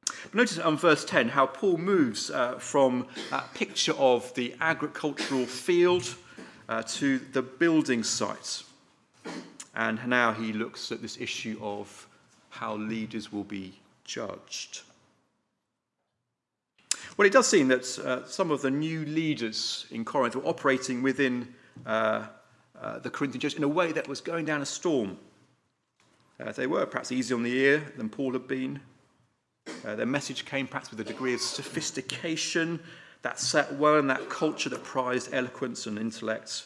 But 0.05 0.35
notice 0.35 0.57
on 0.57 0.77
verse 0.77 1.05
10 1.05 1.29
how 1.29 1.45
Paul 1.45 1.77
moves 1.77 2.31
uh, 2.31 2.57
from 2.59 3.07
that 3.29 3.53
picture 3.53 3.93
of 3.93 4.33
the 4.35 4.55
agricultural 4.59 5.45
field 5.45 6.15
uh, 6.69 6.83
to 6.83 7.19
the 7.19 7.41
building 7.41 8.03
site. 8.03 8.63
And 9.75 10.05
now 10.07 10.33
he 10.33 10.53
looks 10.53 10.91
at 10.91 11.01
this 11.01 11.17
issue 11.19 11.57
of 11.61 12.07
how 12.49 12.75
leaders 12.75 13.31
will 13.31 13.43
be 13.43 13.73
judged. 14.03 14.81
Well, 17.17 17.27
it 17.27 17.33
does 17.33 17.47
seem 17.47 17.67
that 17.67 17.99
uh, 17.99 18.25
some 18.25 18.49
of 18.49 18.61
the 18.61 18.71
new 18.71 19.05
leaders 19.05 19.85
in 19.91 20.03
Corinth 20.03 20.35
were 20.35 20.45
operating 20.45 21.01
within 21.03 21.53
uh, 21.85 22.27
uh, 22.79 22.99
the 22.99 23.09
Corinthian 23.09 23.41
church 23.41 23.55
in 23.55 23.63
a 23.63 23.67
way 23.67 23.91
that 23.91 24.07
was 24.07 24.21
going 24.21 24.45
down 24.45 24.61
a 24.61 24.65
storm. 24.65 25.17
Uh, 26.43 26.51
they 26.51 26.67
were 26.67 26.85
perhaps 26.85 27.11
easier 27.11 27.37
on 27.37 27.43
the 27.43 27.53
ear 27.53 27.93
than 27.95 28.09
Paul 28.09 28.33
had 28.33 28.47
been. 28.47 28.81
Uh, 29.85 29.95
their 29.95 30.05
message 30.05 30.45
came 30.45 30.67
perhaps 30.67 30.91
with 30.91 30.99
a 30.99 31.03
degree 31.03 31.33
of 31.33 31.39
sophistication 31.39 32.81
that 33.21 33.39
sat 33.39 33.73
well 33.75 33.97
in 33.97 34.07
that 34.07 34.29
culture 34.29 34.69
that 34.69 34.83
prized 34.83 35.33
eloquence 35.33 35.87
and 35.87 35.97
intellect. 35.97 36.65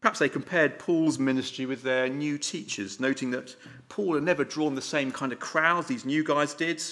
Perhaps 0.00 0.18
they 0.18 0.28
compared 0.28 0.78
Paul's 0.78 1.18
ministry 1.18 1.64
with 1.64 1.82
their 1.82 2.08
new 2.08 2.36
teachers, 2.36 2.98
noting 2.98 3.30
that 3.30 3.54
Paul 3.88 4.14
had 4.14 4.24
never 4.24 4.44
drawn 4.44 4.74
the 4.74 4.82
same 4.82 5.12
kind 5.12 5.32
of 5.32 5.38
crowds 5.38 5.86
these 5.86 6.04
new 6.04 6.24
guys 6.24 6.54
did 6.54 6.82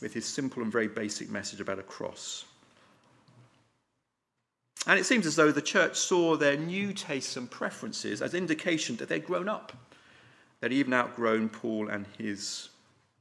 with 0.00 0.12
his 0.12 0.26
simple 0.26 0.62
and 0.62 0.72
very 0.72 0.88
basic 0.88 1.30
message 1.30 1.60
about 1.60 1.78
a 1.78 1.84
cross. 1.84 2.44
And 4.88 4.98
it 4.98 5.06
seems 5.06 5.26
as 5.26 5.36
though 5.36 5.52
the 5.52 5.62
church 5.62 5.96
saw 5.96 6.36
their 6.36 6.56
new 6.56 6.92
tastes 6.92 7.36
and 7.36 7.48
preferences 7.48 8.20
as 8.20 8.34
indication 8.34 8.96
that 8.96 9.08
they'd 9.08 9.24
grown 9.24 9.48
up, 9.48 9.72
they'd 10.62 10.72
even 10.72 10.94
outgrown 10.94 11.48
Paul 11.48 11.88
and 11.88 12.06
his 12.16 12.70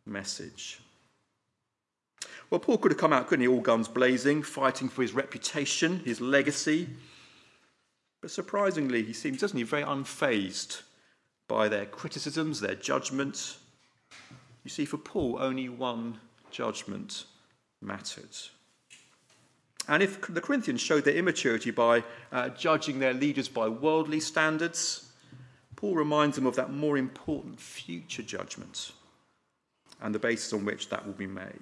message. 0.06 0.80
Well, 2.50 2.60
Paul 2.60 2.78
could 2.78 2.92
have 2.92 3.00
come 3.00 3.14
out, 3.14 3.28
couldn't 3.28 3.42
he, 3.42 3.48
all 3.48 3.62
guns 3.62 3.88
blazing, 3.88 4.44
fighting 4.44 4.90
for 4.90 5.02
his 5.02 5.14
reputation, 5.14 6.00
his 6.06 6.22
legacy. 6.22 6.88
But 8.22 8.30
surprisingly, 8.30 9.04
he 9.04 9.14
seems, 9.14 9.40
doesn't 9.40 9.58
he, 9.58 9.64
very 9.64 9.84
unfazed 9.84 10.84
by 11.48 11.68
their 11.68 11.86
criticisms, 11.86 12.60
their 12.60 12.76
judgment. 12.76 13.58
You 14.64 14.70
see, 14.70 14.86
for 14.86 14.98
Paul, 14.98 15.38
only 15.40 15.68
one 15.68 16.20
judgment 16.52 17.26
mattered. 17.82 18.38
And 19.88 20.04
if 20.04 20.22
the 20.32 20.42
Corinthians 20.42 20.82
showed 20.82 21.06
their 21.06 21.16
immaturity 21.16 21.72
by 21.72 22.04
uh, 22.32 22.50
judging 22.50 23.00
their 23.00 23.14
leaders 23.14 23.50
by 23.50 23.68
worldly 23.68 24.20
standards, 24.20 25.11
Paul 25.82 25.96
reminds 25.96 26.36
them 26.36 26.46
of 26.46 26.56
that 26.58 26.72
more 26.72 26.96
important 26.96 27.60
future 27.60 28.22
judgment 28.22 28.92
and 30.00 30.14
the 30.14 30.20
basis 30.20 30.54
on 30.54 30.64
which 30.64 30.90
that 30.90 31.04
will 31.08 31.14
be 31.14 31.26
made. 31.26 31.60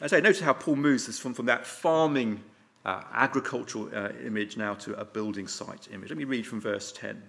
As 0.00 0.10
I 0.14 0.16
say, 0.16 0.20
notice 0.22 0.40
how 0.40 0.54
Paul 0.54 0.76
moves 0.76 1.06
this 1.06 1.18
from, 1.18 1.34
from 1.34 1.44
that 1.46 1.66
farming 1.66 2.42
uh, 2.86 3.02
agricultural 3.12 3.90
uh, 3.94 4.12
image 4.24 4.56
now 4.56 4.72
to 4.72 4.94
a 4.94 5.04
building 5.04 5.48
site 5.48 5.88
image. 5.92 6.08
Let 6.08 6.16
me 6.16 6.24
read 6.24 6.46
from 6.46 6.62
verse 6.62 6.92
10. 6.92 7.22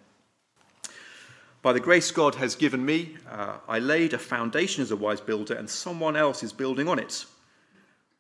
By 1.62 1.74
the 1.74 1.82
grace 1.82 2.10
God 2.10 2.36
has 2.36 2.56
given 2.56 2.86
me, 2.86 3.18
uh, 3.30 3.58
I 3.68 3.80
laid 3.80 4.14
a 4.14 4.18
foundation 4.18 4.82
as 4.82 4.92
a 4.92 4.96
wise 4.96 5.20
builder, 5.20 5.56
and 5.56 5.70
someone 5.70 6.16
else 6.16 6.42
is 6.42 6.54
building 6.54 6.88
on 6.88 7.00
it. 7.00 7.26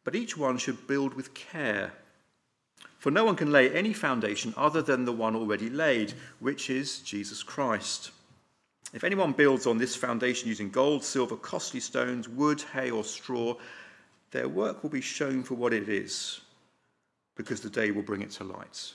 But 0.03 0.15
each 0.15 0.35
one 0.35 0.57
should 0.57 0.87
build 0.87 1.13
with 1.13 1.33
care. 1.33 1.93
For 3.01 3.09
no 3.09 3.25
one 3.25 3.35
can 3.35 3.51
lay 3.51 3.67
any 3.73 3.93
foundation 3.93 4.53
other 4.55 4.83
than 4.83 5.05
the 5.05 5.11
one 5.11 5.35
already 5.35 5.71
laid, 5.71 6.13
which 6.39 6.69
is 6.69 6.99
Jesus 6.99 7.41
Christ. 7.41 8.11
If 8.93 9.03
anyone 9.03 9.31
builds 9.31 9.65
on 9.65 9.79
this 9.79 9.95
foundation 9.95 10.47
using 10.47 10.69
gold, 10.69 11.03
silver, 11.03 11.35
costly 11.35 11.79
stones, 11.79 12.29
wood, 12.29 12.61
hay, 12.73 12.91
or 12.91 13.03
straw, 13.03 13.55
their 14.29 14.47
work 14.47 14.83
will 14.83 14.91
be 14.91 15.01
shown 15.01 15.41
for 15.41 15.55
what 15.55 15.73
it 15.73 15.89
is, 15.89 16.41
because 17.35 17.61
the 17.61 17.71
day 17.71 17.89
will 17.89 18.03
bring 18.03 18.21
it 18.21 18.29
to 18.33 18.43
light. 18.43 18.93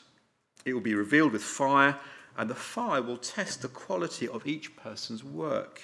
It 0.64 0.72
will 0.72 0.80
be 0.80 0.94
revealed 0.94 1.32
with 1.32 1.42
fire 1.42 1.98
and 2.38 2.48
the 2.48 2.54
fire 2.54 3.02
will 3.02 3.16
test 3.16 3.62
the 3.62 3.68
quality 3.68 4.28
of 4.28 4.46
each 4.46 4.76
person's 4.76 5.24
work. 5.24 5.82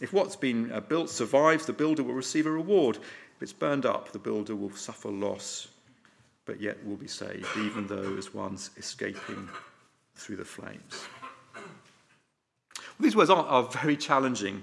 If 0.00 0.14
what's 0.14 0.36
been 0.36 0.72
uh, 0.72 0.80
built 0.80 1.10
survives, 1.10 1.66
the 1.66 1.74
builder 1.74 2.02
will 2.02 2.14
receive 2.14 2.46
a 2.46 2.50
reward. 2.50 2.96
If 2.96 3.42
it's 3.42 3.52
burned 3.52 3.84
up, 3.84 4.10
the 4.12 4.18
builder 4.18 4.56
will 4.56 4.70
suffer 4.70 5.10
loss, 5.10 5.68
but 6.44 6.60
yet 6.60 6.84
will 6.86 6.96
be 6.96 7.06
saved, 7.06 7.46
even 7.58 7.86
though 7.86 8.16
as 8.16 8.34
one's 8.34 8.70
escaping 8.76 9.48
through 10.14 10.36
the 10.36 10.44
flames. 10.44 11.04
Well, 11.54 11.64
these 13.00 13.16
words 13.16 13.30
are, 13.30 13.44
are 13.44 13.64
very 13.64 13.96
challenging 13.96 14.62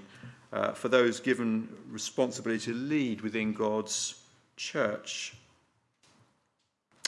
uh, 0.52 0.72
for 0.72 0.88
those 0.88 1.20
given 1.20 1.68
responsibility 1.90 2.66
to 2.66 2.74
lead 2.74 3.20
within 3.20 3.52
God's 3.52 4.22
church. 4.56 5.34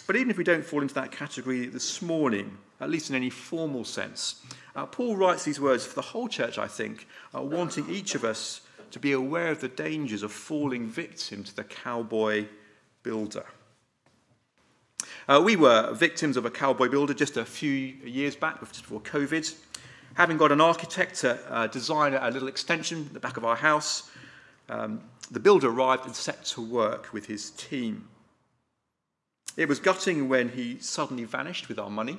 But 0.07 0.17
even 0.17 0.31
if 0.31 0.39
we 0.39 0.45
don't 0.45 0.65
fall 0.65 0.83
into 0.83 0.95
that 0.95 1.13
category 1.13 1.67
this 1.67 2.03
morning, 2.03 2.59
at 2.81 2.91
least 2.91 3.11
in 3.11 3.17
any 3.17 3.31
formal 3.31 3.85
sense, 3.85 4.45
uh, 4.75 4.87
Paul 4.87 5.17
writes 5.17 5.45
these 5.45 5.61
words 5.61 5.87
for 5.87 5.95
the 5.95 6.03
whole 6.03 6.29
church, 6.29 6.59
I 6.59 6.67
think, 6.67 7.07
uh, 7.35 7.43
wanting 7.43 7.89
each 7.89 8.15
of 8.15 8.25
us 8.25 8.63
to 8.91 8.99
be 8.99 9.13
aware 9.13 9.53
of 9.53 9.61
the 9.61 9.69
dangers 9.69 10.23
of 10.23 10.33
falling 10.33 10.87
victim 10.87 11.45
to 11.45 11.55
the 11.55 11.65
cowboy 11.65 12.47
builder. 13.03 13.47
Uh, 15.29 15.41
we 15.45 15.57
were 15.57 15.93
victims 15.93 16.37
of 16.37 16.45
a 16.45 16.51
cowboy 16.51 16.89
builder 16.89 17.15
just 17.15 17.37
a 17.37 17.45
few 17.45 17.71
years 17.71 18.35
back, 18.35 18.61
just 18.61 18.83
before 18.83 19.01
COVID. 19.01 19.55
Having 20.15 20.39
got 20.39 20.51
an 20.51 20.61
architect 20.61 21.17
to 21.21 21.39
uh, 21.53 21.67
design 21.67 22.15
a 22.15 22.31
little 22.31 22.49
extension 22.49 23.07
at 23.07 23.13
the 23.13 23.21
back 23.21 23.37
of 23.37 23.45
our 23.45 23.57
house, 23.57 24.11
um, 24.69 25.01
the 25.31 25.41
builder 25.41 25.69
arrived 25.69 26.07
and 26.07 26.15
set 26.15 26.45
to 26.47 26.61
work 26.61 27.13
with 27.13 27.27
his 27.27 27.51
team. 27.51 28.09
It 29.57 29.69
was 29.69 29.79
gutting 29.79 30.29
when 30.29 30.51
he 30.51 30.79
suddenly 30.81 31.25
vanished 31.25 31.69
with 31.69 31.79
our 31.79 31.91
money. 31.91 32.19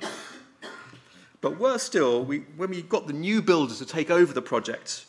But 1.40 1.58
worse 1.58 1.82
still, 1.82 2.24
we, 2.24 2.40
when 2.56 2.70
we 2.70 2.82
got 2.82 3.08
the 3.08 3.12
new 3.12 3.42
builders 3.42 3.78
to 3.78 3.86
take 3.86 4.10
over 4.10 4.32
the 4.32 4.42
project, 4.42 5.06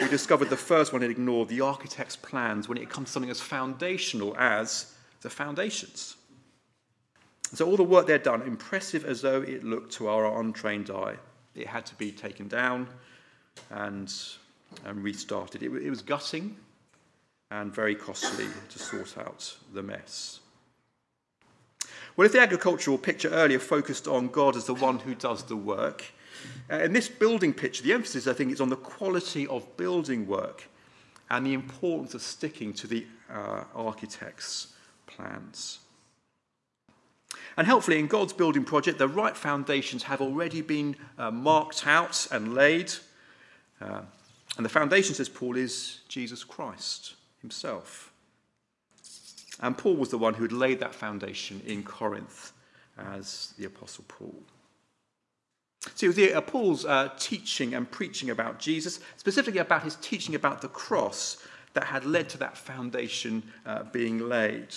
we 0.00 0.08
discovered 0.08 0.50
the 0.50 0.56
first 0.56 0.92
one 0.92 1.02
had 1.02 1.10
ignored 1.10 1.48
the 1.48 1.60
architect's 1.60 2.16
plans 2.16 2.68
when 2.68 2.76
it 2.76 2.90
comes 2.90 3.08
to 3.08 3.12
something 3.12 3.30
as 3.30 3.40
foundational 3.40 4.36
as 4.36 4.92
the 5.22 5.30
foundations. 5.30 6.16
So 7.54 7.66
all 7.66 7.76
the 7.76 7.84
work 7.84 8.06
they'd 8.06 8.22
done, 8.22 8.42
impressive 8.42 9.04
as 9.04 9.22
though 9.22 9.42
it 9.42 9.64
looked 9.64 9.92
to 9.94 10.08
our 10.08 10.40
untrained 10.40 10.90
eye, 10.90 11.16
it 11.54 11.66
had 11.66 11.86
to 11.86 11.94
be 11.94 12.10
taken 12.10 12.48
down 12.48 12.88
and, 13.70 14.12
and 14.84 15.02
restarted. 15.02 15.62
It, 15.62 15.72
it 15.72 15.90
was 15.90 16.02
gutting 16.02 16.56
and 17.50 17.72
very 17.72 17.94
costly 17.94 18.46
to 18.70 18.78
sort 18.78 19.16
out 19.18 19.56
the 19.72 19.82
mess. 19.82 20.40
Well, 22.16 22.26
if 22.26 22.32
the 22.32 22.40
agricultural 22.40 22.98
picture 22.98 23.28
earlier 23.28 23.58
focused 23.58 24.08
on 24.08 24.28
God 24.28 24.56
as 24.56 24.64
the 24.64 24.74
one 24.74 24.98
who 24.98 25.14
does 25.14 25.44
the 25.44 25.56
work, 25.56 26.04
uh, 26.70 26.76
in 26.76 26.92
this 26.92 27.08
building 27.08 27.52
picture, 27.52 27.82
the 27.82 27.92
emphasis, 27.92 28.26
I 28.26 28.32
think, 28.32 28.52
is 28.52 28.60
on 28.60 28.70
the 28.70 28.76
quality 28.76 29.46
of 29.46 29.76
building 29.76 30.26
work 30.26 30.64
and 31.30 31.46
the 31.46 31.54
importance 31.54 32.14
of 32.14 32.22
sticking 32.22 32.72
to 32.74 32.86
the 32.86 33.06
uh, 33.30 33.64
architect's 33.74 34.74
plans. 35.06 35.80
And 37.56 37.66
helpfully, 37.66 37.98
in 37.98 38.06
God's 38.06 38.32
building 38.32 38.64
project, 38.64 38.98
the 38.98 39.08
right 39.08 39.36
foundations 39.36 40.02
have 40.04 40.20
already 40.20 40.60
been 40.60 40.96
uh, 41.18 41.30
marked 41.30 41.86
out 41.86 42.26
and 42.30 42.54
laid. 42.54 42.92
Uh, 43.80 44.02
and 44.56 44.64
the 44.64 44.70
foundation, 44.70 45.14
says 45.14 45.28
Paul, 45.28 45.56
is 45.56 46.00
Jesus 46.08 46.44
Christ 46.44 47.14
himself. 47.40 48.12
And 49.60 49.76
Paul 49.76 49.96
was 49.96 50.10
the 50.10 50.18
one 50.18 50.34
who 50.34 50.42
had 50.42 50.52
laid 50.52 50.80
that 50.80 50.94
foundation 50.94 51.62
in 51.66 51.82
Corinth 51.82 52.52
as 52.98 53.54
the 53.58 53.64
Apostle 53.66 54.04
Paul. 54.08 54.34
So 55.94 56.06
it 56.06 56.16
was 56.16 56.18
uh, 56.18 56.40
Paul's 56.40 56.84
uh, 56.84 57.10
teaching 57.18 57.74
and 57.74 57.90
preaching 57.90 58.30
about 58.30 58.58
Jesus, 58.58 59.00
specifically 59.16 59.60
about 59.60 59.82
his 59.82 59.96
teaching 59.96 60.34
about 60.34 60.60
the 60.60 60.68
cross, 60.68 61.38
that 61.74 61.84
had 61.84 62.04
led 62.04 62.28
to 62.30 62.38
that 62.38 62.56
foundation 62.56 63.42
uh, 63.66 63.84
being 63.84 64.28
laid. 64.28 64.74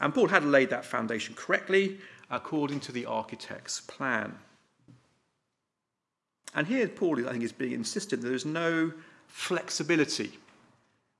And 0.00 0.14
Paul 0.14 0.28
had 0.28 0.44
laid 0.44 0.70
that 0.70 0.84
foundation 0.84 1.34
correctly 1.34 1.98
according 2.30 2.80
to 2.80 2.92
the 2.92 3.06
architect's 3.06 3.80
plan. 3.80 4.38
And 6.54 6.66
here, 6.66 6.88
Paul, 6.88 7.26
I 7.26 7.32
think, 7.32 7.44
is 7.44 7.52
being 7.52 7.72
insistent 7.72 8.22
that 8.22 8.28
there's 8.28 8.46
no 8.46 8.92
flexibility 9.28 10.32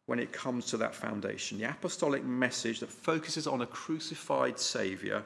when 0.07 0.19
it 0.19 0.33
comes 0.33 0.67
to 0.67 0.77
that 0.79 0.95
foundation. 0.95 1.59
The 1.59 1.69
apostolic 1.71 2.25
message 2.25 2.81
that 2.81 2.91
focuses 2.91 3.47
on 3.47 3.63
a 3.63 3.67
crucified 3.67 4.59
Saviour 4.59 5.23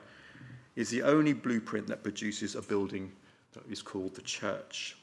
is 0.74 0.90
the 0.90 1.02
only 1.02 1.32
blueprint 1.32 1.86
that 1.88 2.02
produces 2.02 2.54
a 2.54 2.62
building 2.62 3.12
that 3.52 3.62
is 3.70 3.82
called 3.82 4.14
the 4.14 4.22
church. 4.22 4.96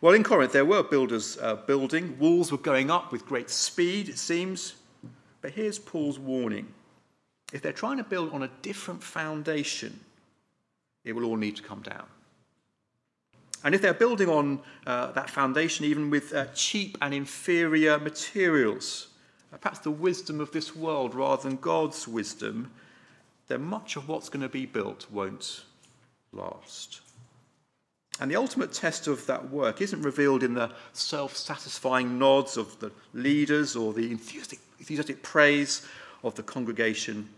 Well, 0.00 0.14
in 0.14 0.24
Corinth, 0.24 0.52
there 0.52 0.64
were 0.64 0.82
builders 0.82 1.38
uh, 1.40 1.56
building. 1.56 2.18
Walls 2.18 2.50
were 2.50 2.58
going 2.58 2.90
up 2.90 3.12
with 3.12 3.26
great 3.26 3.50
speed, 3.50 4.08
it 4.08 4.18
seems. 4.18 4.74
But 5.42 5.50
here's 5.50 5.78
Paul's 5.78 6.18
warning 6.18 6.68
if 7.52 7.60
they're 7.60 7.72
trying 7.72 7.98
to 7.98 8.04
build 8.04 8.32
on 8.32 8.44
a 8.44 8.50
different 8.62 9.02
foundation, 9.02 10.00
it 11.04 11.12
will 11.12 11.24
all 11.24 11.36
need 11.36 11.56
to 11.56 11.62
come 11.62 11.82
down. 11.82 12.06
And 13.64 13.74
if 13.74 13.82
they're 13.82 13.92
building 13.92 14.28
on 14.28 14.60
uh, 14.86 15.12
that 15.12 15.28
foundation, 15.28 15.84
even 15.84 16.08
with 16.08 16.32
uh, 16.32 16.46
cheap 16.54 16.96
and 17.02 17.12
inferior 17.12 17.98
materials, 17.98 19.08
uh, 19.52 19.58
perhaps 19.58 19.80
the 19.80 19.90
wisdom 19.90 20.40
of 20.40 20.50
this 20.52 20.74
world 20.74 21.14
rather 21.14 21.42
than 21.42 21.58
God's 21.58 22.08
wisdom, 22.08 22.72
then 23.48 23.62
much 23.62 23.96
of 23.96 24.08
what's 24.08 24.28
going 24.28 24.42
to 24.42 24.48
be 24.48 24.66
built 24.66 25.06
won't 25.10 25.64
last. 26.32 27.02
And 28.20 28.30
the 28.30 28.36
ultimate 28.36 28.72
test 28.72 29.06
of 29.06 29.26
that 29.26 29.50
work 29.50 29.80
isn't 29.80 30.02
revealed 30.02 30.42
in 30.42 30.54
the 30.54 30.70
self 30.92 31.36
satisfying 31.36 32.18
nods 32.18 32.56
of 32.56 32.78
the 32.80 32.90
leaders 33.14 33.76
or 33.76 33.92
the 33.92 34.10
enthusiastic, 34.10 34.60
enthusiastic 34.82 35.22
praise 35.22 35.86
of 36.24 36.34
the 36.34 36.42
congregation, 36.42 37.28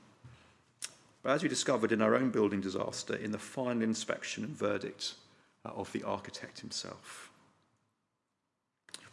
but 1.23 1.33
as 1.33 1.43
we 1.43 1.49
discovered 1.49 1.93
in 1.93 2.01
our 2.01 2.15
own 2.15 2.31
building 2.31 2.61
disaster, 2.61 3.15
in 3.17 3.33
the 3.33 3.39
final 3.39 3.83
inspection 3.83 4.45
and 4.45 4.57
verdict 4.57 5.15
uh, 5.67 5.69
of 5.77 5.93
the 5.93 6.03
architect 6.03 6.61
himself. 6.61 7.31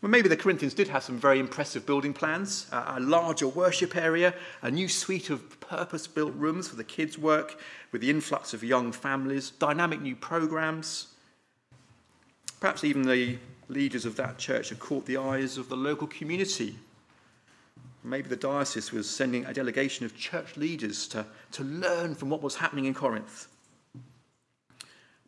Well, 0.02 0.10
maybe 0.10 0.30
the 0.30 0.38
Corinthians 0.38 0.74
did 0.74 0.88
have 0.88 1.04
some 1.04 1.18
very 1.18 1.40
impressive 1.40 1.86
building 1.86 2.14
plans 2.14 2.68
a 2.72 3.00
larger 3.02 3.48
worship 3.48 3.96
area, 3.96 4.34
a 4.62 4.72
new 4.72 4.88
suite 4.88 5.30
of 5.30 5.60
purpose 5.60 6.08
built 6.08 6.34
rooms 6.36 6.70
for 6.70 6.78
the 6.78 6.84
kids' 6.84 7.18
work 7.18 7.60
with 7.92 8.02
the 8.02 8.10
influx 8.10 8.54
of 8.54 8.64
young 8.64 8.94
families, 8.94 9.52
dynamic 9.52 10.02
new 10.02 10.16
programs. 10.16 11.08
Perhaps 12.62 12.84
even 12.84 13.04
the 13.04 13.38
leaders 13.68 14.06
of 14.06 14.16
that 14.16 14.38
church 14.38 14.70
had 14.70 14.80
caught 14.80 15.06
the 15.06 15.18
eyes 15.18 15.58
of 15.58 15.68
the 15.68 15.78
local 15.78 16.08
community. 16.08 16.78
Maybe 18.04 18.30
the 18.30 18.36
diocese 18.36 18.92
was 18.92 19.10
sending 19.10 19.46
a 19.46 19.54
delegation 19.54 20.06
of 20.06 20.18
church 20.18 20.58
leaders 20.58 21.08
to, 21.10 21.26
to 21.52 21.64
learn 21.64 22.16
from 22.16 22.30
what 22.30 22.42
was 22.42 22.56
happening 22.56 22.86
in 22.86 22.94
Corinth. 22.94 23.48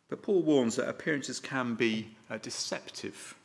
But 0.08 0.22
Paul 0.22 0.42
warns 0.42 0.76
that 0.76 0.88
appearances 0.88 1.40
can 1.40 1.74
be 1.74 2.08
uh, 2.30 2.38
deceptive. 2.38 3.36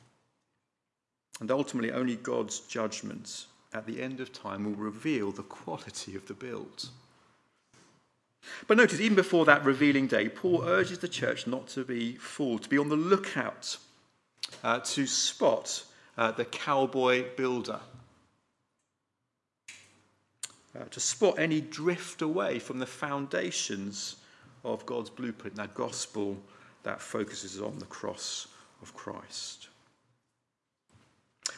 And 1.39 1.51
ultimately, 1.51 1.91
only 1.91 2.15
God's 2.15 2.59
judgment 2.61 3.45
at 3.73 3.85
the 3.85 4.01
end 4.01 4.19
of 4.19 4.33
time 4.33 4.65
will 4.65 4.83
reveal 4.83 5.31
the 5.31 5.43
quality 5.43 6.15
of 6.15 6.27
the 6.27 6.33
build. 6.33 6.89
But 8.67 8.77
notice, 8.77 8.99
even 8.99 9.15
before 9.15 9.45
that 9.45 9.63
revealing 9.63 10.07
day, 10.07 10.27
Paul 10.27 10.63
urges 10.63 10.99
the 10.99 11.07
church 11.07 11.45
not 11.45 11.67
to 11.69 11.83
be 11.83 12.15
fooled, 12.15 12.63
to 12.63 12.69
be 12.69 12.77
on 12.77 12.89
the 12.89 12.95
lookout, 12.95 13.77
uh, 14.63 14.79
to 14.79 15.05
spot 15.05 15.83
uh, 16.17 16.31
the 16.31 16.45
cowboy 16.45 17.25
builder, 17.35 17.79
uh, 20.77 20.85
to 20.91 20.99
spot 20.99 21.39
any 21.39 21.61
drift 21.61 22.21
away 22.21 22.59
from 22.59 22.79
the 22.79 22.85
foundations 22.85 24.17
of 24.63 24.85
God's 24.85 25.09
blueprint, 25.09 25.55
that 25.55 25.73
gospel 25.73 26.37
that 26.83 27.01
focuses 27.01 27.61
on 27.61 27.79
the 27.79 27.85
cross 27.85 28.47
of 28.81 28.93
Christ. 28.93 29.67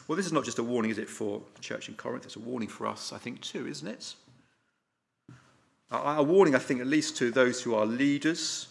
Well, 0.08 0.16
this 0.16 0.26
is 0.26 0.32
not 0.32 0.44
just 0.44 0.58
a 0.58 0.62
warning, 0.62 0.90
is 0.90 0.98
it, 0.98 1.08
for 1.08 1.42
the 1.54 1.60
church 1.60 1.88
in 1.88 1.94
Corinth? 1.94 2.24
It's 2.24 2.36
a 2.36 2.40
warning 2.40 2.68
for 2.68 2.86
us, 2.86 3.12
I 3.12 3.18
think, 3.18 3.40
too, 3.40 3.66
isn't 3.66 3.86
it? 3.86 4.14
A 5.90 6.22
warning, 6.22 6.54
I 6.54 6.58
think, 6.58 6.80
at 6.80 6.86
least 6.86 7.18
to 7.18 7.30
those 7.30 7.62
who 7.62 7.74
are 7.74 7.84
leaders, 7.84 8.68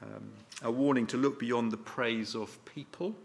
um, 0.00 0.30
a 0.62 0.70
warning 0.70 1.06
to 1.08 1.16
look 1.16 1.40
beyond 1.40 1.72
the 1.72 1.76
praise 1.76 2.36
of 2.36 2.64
people 2.64 3.16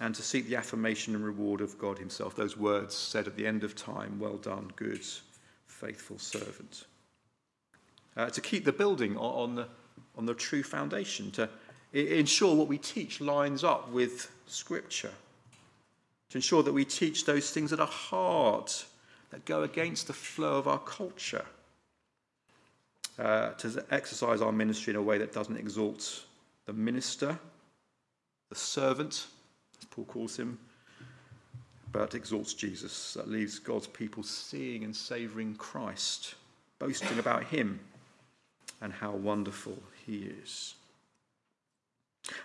and 0.00 0.14
to 0.14 0.22
seek 0.22 0.48
the 0.48 0.56
affirmation 0.56 1.14
and 1.14 1.24
reward 1.24 1.60
of 1.60 1.78
God 1.78 1.98
Himself. 1.98 2.34
Those 2.34 2.56
words 2.56 2.94
said 2.94 3.26
at 3.26 3.36
the 3.36 3.46
end 3.46 3.64
of 3.64 3.76
time 3.76 4.18
Well 4.18 4.36
done, 4.36 4.72
good, 4.76 5.04
faithful 5.66 6.18
servant. 6.18 6.84
Uh, 8.16 8.30
to 8.30 8.40
keep 8.40 8.64
the 8.64 8.72
building 8.72 9.16
on 9.16 9.56
the, 9.56 9.66
on 10.16 10.26
the 10.26 10.34
true 10.34 10.62
foundation, 10.62 11.30
to 11.32 11.48
ensure 11.92 12.54
what 12.54 12.68
we 12.68 12.78
teach 12.78 13.20
lines 13.20 13.64
up 13.64 13.90
with 13.90 14.30
Scripture, 14.46 15.12
to 16.30 16.38
ensure 16.38 16.62
that 16.62 16.72
we 16.72 16.84
teach 16.84 17.24
those 17.24 17.50
things 17.50 17.70
that 17.70 17.80
are 17.80 17.86
hard 17.86 18.70
that 19.30 19.44
go 19.44 19.62
against 19.62 20.06
the 20.06 20.12
flow 20.12 20.58
of 20.58 20.68
our 20.68 20.78
culture, 20.78 21.44
uh, 23.18 23.50
to 23.52 23.84
exercise 23.90 24.40
our 24.40 24.52
ministry 24.52 24.92
in 24.92 24.96
a 24.96 25.02
way 25.02 25.18
that 25.18 25.32
doesn't 25.32 25.56
exalt 25.56 26.24
the 26.66 26.72
minister, 26.72 27.38
the 28.48 28.54
servant, 28.54 29.26
Paul 29.94 30.04
calls 30.06 30.36
him, 30.36 30.58
but 31.92 32.14
exalts 32.14 32.54
Jesus, 32.54 33.14
that 33.14 33.28
leaves 33.28 33.60
God's 33.60 33.86
people 33.86 34.24
seeing 34.24 34.82
and 34.82 34.94
savouring 34.94 35.54
Christ, 35.54 36.34
boasting 36.80 37.18
about 37.18 37.44
him 37.44 37.78
and 38.80 38.92
how 38.92 39.12
wonderful 39.12 39.78
he 40.04 40.32
is. 40.42 40.74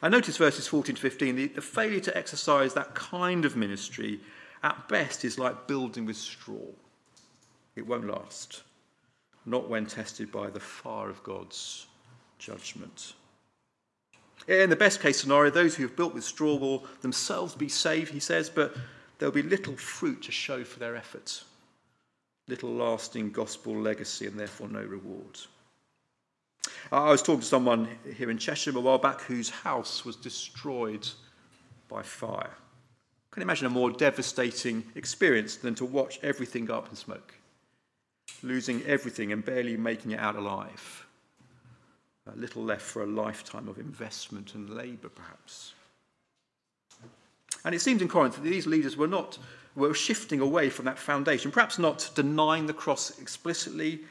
I 0.01 0.09
notice 0.09 0.37
verses 0.37 0.67
14 0.67 0.95
to 0.95 1.01
15, 1.01 1.35
the, 1.35 1.47
the 1.47 1.61
failure 1.61 2.01
to 2.01 2.15
exercise 2.15 2.73
that 2.73 2.93
kind 2.93 3.45
of 3.45 3.55
ministry 3.55 4.19
at 4.61 4.87
best 4.87 5.25
is 5.25 5.39
like 5.39 5.67
building 5.67 6.05
with 6.05 6.17
straw. 6.17 6.67
It 7.75 7.87
won't 7.87 8.07
last, 8.07 8.61
not 9.45 9.69
when 9.69 9.85
tested 9.85 10.31
by 10.31 10.49
the 10.49 10.59
fire 10.59 11.09
of 11.09 11.23
God's 11.23 11.87
judgment. 12.37 13.13
In 14.47 14.69
the 14.69 14.75
best 14.75 15.01
case 15.01 15.19
scenario, 15.19 15.51
those 15.51 15.75
who 15.75 15.83
have 15.83 15.95
built 15.95 16.13
with 16.13 16.23
straw 16.23 16.55
will 16.55 16.85
themselves 17.01 17.55
be 17.55 17.69
saved, 17.69 18.11
he 18.11 18.19
says, 18.19 18.49
but 18.49 18.75
there'll 19.17 19.33
be 19.33 19.43
little 19.43 19.75
fruit 19.75 20.23
to 20.23 20.31
show 20.31 20.63
for 20.63 20.79
their 20.79 20.95
efforts, 20.95 21.45
little 22.47 22.73
lasting 22.73 23.31
gospel 23.31 23.75
legacy, 23.75 24.25
and 24.25 24.39
therefore 24.39 24.69
no 24.69 24.81
reward. 24.81 25.39
I 26.91 27.11
was 27.11 27.21
talking 27.21 27.41
to 27.41 27.45
someone 27.45 27.87
here 28.17 28.31
in 28.31 28.37
Cheshire 28.37 28.75
a 28.75 28.79
while 28.79 28.97
back 28.97 29.21
whose 29.21 29.49
house 29.49 30.03
was 30.05 30.15
destroyed 30.15 31.07
by 31.87 32.01
fire. 32.01 32.55
Can 33.31 33.41
you 33.41 33.45
imagine 33.45 33.67
a 33.67 33.69
more 33.69 33.91
devastating 33.91 34.83
experience 34.95 35.57
than 35.57 35.75
to 35.75 35.85
watch 35.85 36.19
everything 36.23 36.65
go 36.65 36.77
up 36.77 36.89
in 36.89 36.95
smoke? 36.95 37.35
Losing 38.41 38.83
everything 38.85 39.31
and 39.31 39.45
barely 39.45 39.77
making 39.77 40.11
it 40.11 40.19
out 40.19 40.35
alive. 40.35 41.05
A 42.27 42.35
little 42.35 42.63
left 42.63 42.83
for 42.83 43.03
a 43.03 43.07
lifetime 43.07 43.67
of 43.67 43.79
investment 43.79 44.53
and 44.55 44.69
labour, 44.69 45.09
perhaps. 45.09 45.73
And 47.65 47.73
it 47.73 47.79
seems 47.79 48.01
in 48.01 48.07
Corinth 48.07 48.35
that 48.35 48.43
these 48.43 48.67
leaders 48.67 48.95
were 48.95 49.07
not 49.07 49.37
were 49.75 49.93
shifting 49.93 50.39
away 50.39 50.69
from 50.69 50.85
that 50.85 50.99
foundation, 50.99 51.51
perhaps 51.51 51.79
not 51.79 52.09
denying 52.15 52.65
the 52.65 52.73
cross 52.73 53.17
explicitly, 53.19 54.01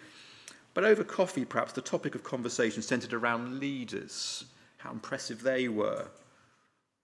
But 0.78 0.84
over 0.84 1.02
coffee, 1.02 1.44
perhaps 1.44 1.72
the 1.72 1.80
topic 1.80 2.14
of 2.14 2.22
conversation 2.22 2.82
centered 2.82 3.12
around 3.12 3.58
leaders, 3.58 4.44
how 4.76 4.92
impressive 4.92 5.42
they 5.42 5.66
were, 5.66 6.06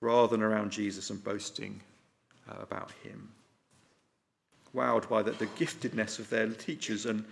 rather 0.00 0.28
than 0.28 0.44
around 0.44 0.70
Jesus 0.70 1.10
and 1.10 1.24
boasting 1.24 1.80
uh, 2.48 2.62
about 2.62 2.92
him. 3.02 3.30
Wowed 4.72 5.08
by 5.08 5.24
the, 5.24 5.32
the 5.32 5.46
giftedness 5.46 6.20
of 6.20 6.30
their 6.30 6.48
teachers 6.50 7.06
and 7.06 7.24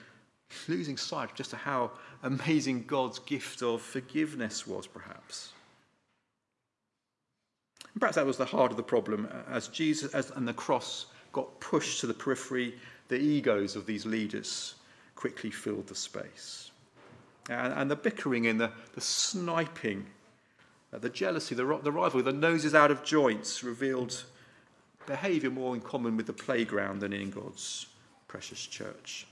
losing 0.68 0.96
sight 0.96 1.30
of 1.30 1.36
just 1.36 1.52
how 1.52 1.90
amazing 2.22 2.84
God's 2.84 3.18
gift 3.18 3.62
of 3.62 3.82
forgiveness 3.82 4.66
was, 4.66 4.86
perhaps. 4.86 5.52
And 7.92 8.00
perhaps 8.00 8.16
that 8.16 8.26
was 8.26 8.38
the 8.38 8.44
heart 8.44 8.70
of 8.70 8.76
the 8.76 8.82
problem 8.82 9.28
as 9.50 9.68
Jesus 9.68 10.14
as, 10.14 10.30
and 10.30 10.46
the 10.46 10.54
cross 10.54 11.06
got 11.32 11.60
pushed 11.60 12.00
to 12.00 12.06
the 12.06 12.14
periphery, 12.14 12.74
the 13.08 13.18
egos 13.18 13.76
of 13.76 13.86
these 13.86 14.06
leaders 14.06 14.74
quickly 15.16 15.50
filled 15.50 15.86
the 15.86 15.94
space. 15.94 16.70
And, 17.48 17.72
and 17.72 17.90
the 17.90 17.96
bickering 17.96 18.46
and 18.46 18.60
the, 18.60 18.70
the 18.94 19.00
sniping, 19.00 20.06
uh, 20.92 20.98
the 20.98 21.08
jealousy, 21.08 21.54
the, 21.54 21.64
the 21.82 21.92
rivalry, 21.92 22.22
the 22.22 22.32
noses 22.32 22.74
out 22.74 22.90
of 22.90 23.02
joints 23.04 23.64
revealed 23.64 24.24
behaviour 25.06 25.50
more 25.50 25.74
in 25.74 25.80
common 25.80 26.16
with 26.16 26.26
the 26.26 26.32
playground 26.32 27.00
than 27.00 27.12
in 27.12 27.30
God's 27.30 27.86
precious 28.28 28.64
church. 28.64 29.26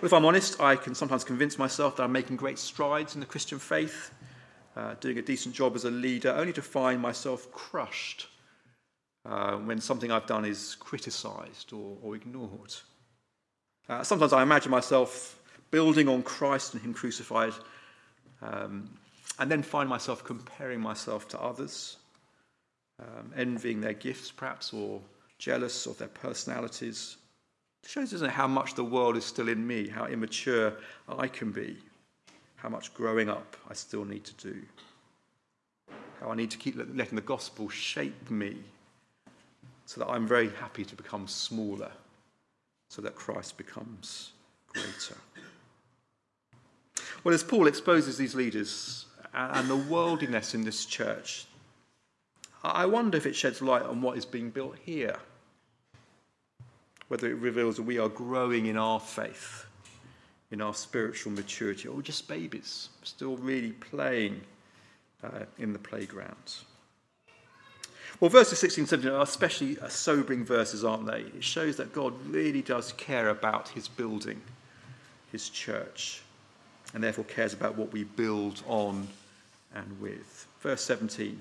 Well, 0.00 0.06
if 0.06 0.12
I'm 0.12 0.24
honest, 0.24 0.60
I 0.60 0.74
can 0.76 0.94
sometimes 0.94 1.22
convince 1.22 1.56
myself 1.56 1.96
that 1.96 2.02
I'm 2.02 2.12
making 2.12 2.36
great 2.36 2.58
strides 2.58 3.14
in 3.14 3.20
the 3.20 3.26
Christian 3.26 3.60
faith, 3.60 4.12
uh, 4.76 4.94
doing 5.00 5.18
a 5.18 5.22
decent 5.22 5.54
job 5.54 5.76
as 5.76 5.84
a 5.84 5.90
leader, 5.90 6.30
only 6.30 6.52
to 6.54 6.62
find 6.62 7.00
myself 7.00 7.50
crushed 7.52 8.26
uh, 9.24 9.56
when 9.56 9.80
something 9.80 10.10
I've 10.10 10.26
done 10.26 10.44
is 10.44 10.74
criticised 10.74 11.72
or, 11.72 11.96
or 12.02 12.16
ignored. 12.16 12.74
Uh, 13.88 14.02
sometimes 14.02 14.32
I 14.32 14.42
imagine 14.42 14.70
myself 14.70 15.40
building 15.70 16.08
on 16.08 16.22
Christ 16.22 16.74
and 16.74 16.82
Him 16.82 16.92
crucified, 16.92 17.52
um, 18.42 18.90
and 19.38 19.50
then 19.50 19.62
find 19.62 19.88
myself 19.88 20.24
comparing 20.24 20.80
myself 20.80 21.28
to 21.28 21.40
others, 21.40 21.98
um, 23.00 23.32
envying 23.36 23.80
their 23.80 23.94
gifts 23.94 24.32
perhaps, 24.32 24.72
or 24.72 25.00
jealous 25.38 25.86
of 25.86 25.96
their 25.98 26.08
personalities. 26.08 27.16
It 27.84 27.90
shows, 27.90 28.12
doesn't 28.12 28.28
it, 28.28 28.32
how 28.32 28.46
much 28.46 28.74
the 28.74 28.82
world 28.82 29.14
is 29.14 29.26
still 29.26 29.46
in 29.46 29.66
me, 29.66 29.88
how 29.88 30.06
immature 30.06 30.72
I 31.06 31.28
can 31.28 31.52
be, 31.52 31.76
how 32.56 32.70
much 32.70 32.94
growing 32.94 33.28
up 33.28 33.58
I 33.68 33.74
still 33.74 34.06
need 34.06 34.24
to 34.24 34.32
do, 34.34 34.62
how 36.18 36.30
I 36.30 36.34
need 36.34 36.50
to 36.52 36.56
keep 36.56 36.76
letting 36.76 37.14
the 37.14 37.20
gospel 37.20 37.68
shape 37.68 38.30
me 38.30 38.56
so 39.84 40.00
that 40.00 40.08
I'm 40.08 40.26
very 40.26 40.48
happy 40.48 40.82
to 40.86 40.96
become 40.96 41.28
smaller, 41.28 41.92
so 42.88 43.02
that 43.02 43.16
Christ 43.16 43.58
becomes 43.58 44.32
greater. 44.68 45.18
Well, 47.22 47.34
as 47.34 47.42
Paul 47.44 47.66
exposes 47.66 48.16
these 48.16 48.34
leaders 48.34 49.04
and 49.34 49.68
the 49.68 49.76
worldliness 49.76 50.54
in 50.54 50.64
this 50.64 50.86
church, 50.86 51.44
I 52.62 52.86
wonder 52.86 53.18
if 53.18 53.26
it 53.26 53.36
sheds 53.36 53.60
light 53.60 53.82
on 53.82 54.00
what 54.00 54.16
is 54.16 54.24
being 54.24 54.48
built 54.48 54.76
here. 54.82 55.18
Whether 57.14 57.30
it 57.30 57.36
reveals 57.36 57.76
that 57.76 57.84
we 57.84 58.00
are 58.00 58.08
growing 58.08 58.66
in 58.66 58.76
our 58.76 58.98
faith, 58.98 59.66
in 60.50 60.60
our 60.60 60.74
spiritual 60.74 61.30
maturity, 61.30 61.86
or 61.86 62.02
just 62.02 62.26
babies, 62.26 62.88
still 63.04 63.36
really 63.36 63.70
playing 63.70 64.40
uh, 65.22 65.44
in 65.56 65.72
the 65.72 65.78
playground. 65.78 66.56
Well, 68.18 68.30
verses 68.30 68.58
16 68.58 68.82
and 68.82 68.88
17 68.88 69.12
are 69.12 69.22
especially 69.22 69.78
uh, 69.78 69.86
sobering 69.86 70.44
verses, 70.44 70.84
aren't 70.84 71.06
they? 71.06 71.20
It 71.20 71.44
shows 71.44 71.76
that 71.76 71.92
God 71.92 72.14
really 72.26 72.62
does 72.62 72.92
care 72.94 73.28
about 73.28 73.68
his 73.68 73.86
building, 73.86 74.40
his 75.30 75.50
church, 75.50 76.20
and 76.94 77.04
therefore 77.04 77.26
cares 77.26 77.52
about 77.52 77.76
what 77.76 77.92
we 77.92 78.02
build 78.02 78.60
on 78.66 79.06
and 79.72 80.00
with. 80.00 80.48
Verse 80.62 80.82
17 80.82 81.40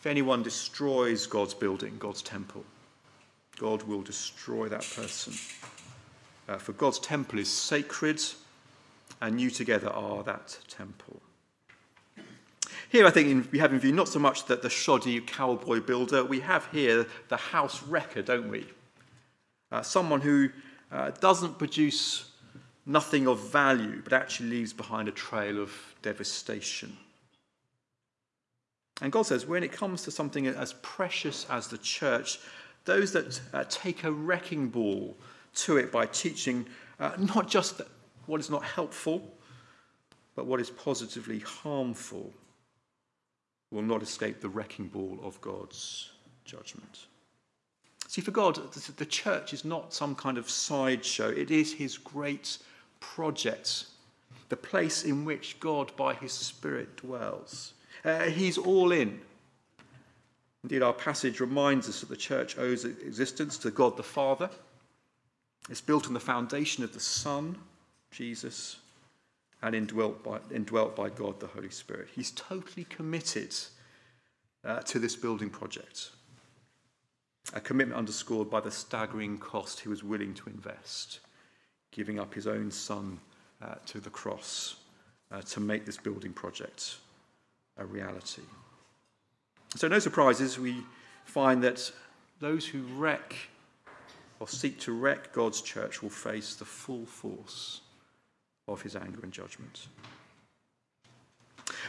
If 0.00 0.06
anyone 0.06 0.42
destroys 0.42 1.28
God's 1.28 1.54
building, 1.54 1.94
God's 2.00 2.22
temple, 2.22 2.64
God 3.60 3.82
will 3.82 4.00
destroy 4.00 4.68
that 4.68 4.90
person. 4.96 5.34
Uh, 6.48 6.56
for 6.56 6.72
God's 6.72 6.98
temple 6.98 7.38
is 7.38 7.50
sacred, 7.50 8.18
and 9.20 9.38
you 9.38 9.50
together 9.50 9.90
are 9.90 10.22
that 10.22 10.58
temple. 10.66 11.20
Here, 12.88 13.06
I 13.06 13.10
think 13.10 13.52
we 13.52 13.58
have 13.58 13.74
in 13.74 13.78
view 13.78 13.92
not 13.92 14.08
so 14.08 14.18
much 14.18 14.46
that 14.46 14.62
the 14.62 14.70
shoddy 14.70 15.20
cowboy 15.20 15.80
builder, 15.80 16.24
we 16.24 16.40
have 16.40 16.66
here 16.72 17.06
the 17.28 17.36
house 17.36 17.82
wrecker, 17.82 18.22
don't 18.22 18.50
we? 18.50 18.66
Uh, 19.70 19.82
someone 19.82 20.22
who 20.22 20.48
uh, 20.90 21.10
doesn't 21.20 21.58
produce 21.58 22.30
nothing 22.86 23.28
of 23.28 23.40
value, 23.50 24.00
but 24.02 24.14
actually 24.14 24.48
leaves 24.48 24.72
behind 24.72 25.06
a 25.06 25.12
trail 25.12 25.60
of 25.60 25.70
devastation. 26.00 26.96
And 29.02 29.12
God 29.12 29.26
says, 29.26 29.46
when 29.46 29.62
it 29.62 29.72
comes 29.72 30.02
to 30.02 30.10
something 30.10 30.46
as 30.46 30.72
precious 30.82 31.46
as 31.48 31.68
the 31.68 31.78
church, 31.78 32.38
those 32.84 33.12
that 33.12 33.40
uh, 33.52 33.64
take 33.68 34.04
a 34.04 34.12
wrecking 34.12 34.68
ball 34.68 35.16
to 35.54 35.76
it 35.76 35.90
by 35.92 36.06
teaching 36.06 36.66
uh, 36.98 37.12
not 37.18 37.48
just 37.48 37.80
what 38.26 38.40
is 38.40 38.50
not 38.50 38.62
helpful, 38.62 39.34
but 40.36 40.46
what 40.46 40.60
is 40.60 40.70
positively 40.70 41.40
harmful, 41.40 42.32
will 43.70 43.82
not 43.82 44.02
escape 44.02 44.40
the 44.40 44.48
wrecking 44.48 44.88
ball 44.88 45.18
of 45.22 45.40
God's 45.40 46.10
judgment. 46.44 47.06
See, 48.08 48.20
for 48.20 48.32
God, 48.32 48.58
the 48.72 49.06
church 49.06 49.52
is 49.52 49.64
not 49.64 49.94
some 49.94 50.14
kind 50.14 50.36
of 50.36 50.50
sideshow, 50.50 51.28
it 51.28 51.50
is 51.50 51.72
his 51.72 51.96
great 51.96 52.58
project, 52.98 53.86
the 54.48 54.56
place 54.56 55.04
in 55.04 55.24
which 55.24 55.60
God, 55.60 55.94
by 55.96 56.14
his 56.14 56.32
Spirit, 56.32 56.96
dwells. 56.96 57.74
Uh, 58.04 58.22
he's 58.22 58.58
all 58.58 58.92
in. 58.92 59.20
Indeed, 60.62 60.82
our 60.82 60.92
passage 60.92 61.40
reminds 61.40 61.88
us 61.88 62.00
that 62.00 62.08
the 62.08 62.16
church 62.16 62.58
owes 62.58 62.84
its 62.84 63.02
existence 63.02 63.56
to 63.58 63.70
God 63.70 63.96
the 63.96 64.02
Father. 64.02 64.50
It's 65.68 65.80
built 65.80 66.06
on 66.06 66.14
the 66.14 66.20
foundation 66.20 66.84
of 66.84 66.92
the 66.92 67.00
Son, 67.00 67.56
Jesus, 68.10 68.76
and 69.62 69.74
indwelt 69.74 70.22
by, 70.22 70.38
indwelt 70.54 70.96
by 70.96 71.08
God 71.08 71.40
the 71.40 71.46
Holy 71.46 71.70
Spirit. 71.70 72.08
He's 72.14 72.30
totally 72.32 72.84
committed 72.84 73.54
uh, 74.64 74.80
to 74.80 74.98
this 74.98 75.16
building 75.16 75.50
project. 75.50 76.10
A 77.54 77.60
commitment 77.60 77.98
underscored 77.98 78.50
by 78.50 78.60
the 78.60 78.70
staggering 78.70 79.38
cost 79.38 79.80
he 79.80 79.88
was 79.88 80.04
willing 80.04 80.34
to 80.34 80.50
invest, 80.50 81.20
giving 81.90 82.18
up 82.18 82.34
his 82.34 82.46
own 82.46 82.70
son 82.70 83.18
uh, 83.62 83.74
to 83.86 83.98
the 83.98 84.10
cross 84.10 84.76
uh, 85.32 85.40
to 85.42 85.60
make 85.60 85.84
this 85.86 85.96
building 85.96 86.32
project 86.32 86.96
a 87.78 87.84
reality. 87.84 88.42
So, 89.76 89.88
no 89.88 89.98
surprises, 89.98 90.58
we 90.58 90.84
find 91.24 91.62
that 91.62 91.92
those 92.40 92.66
who 92.66 92.82
wreck 92.96 93.34
or 94.40 94.48
seek 94.48 94.80
to 94.80 94.92
wreck 94.92 95.32
God's 95.32 95.60
church 95.60 96.02
will 96.02 96.10
face 96.10 96.54
the 96.54 96.64
full 96.64 97.06
force 97.06 97.82
of 98.66 98.82
his 98.82 98.96
anger 98.96 99.20
and 99.22 99.32
judgment. 99.32 99.88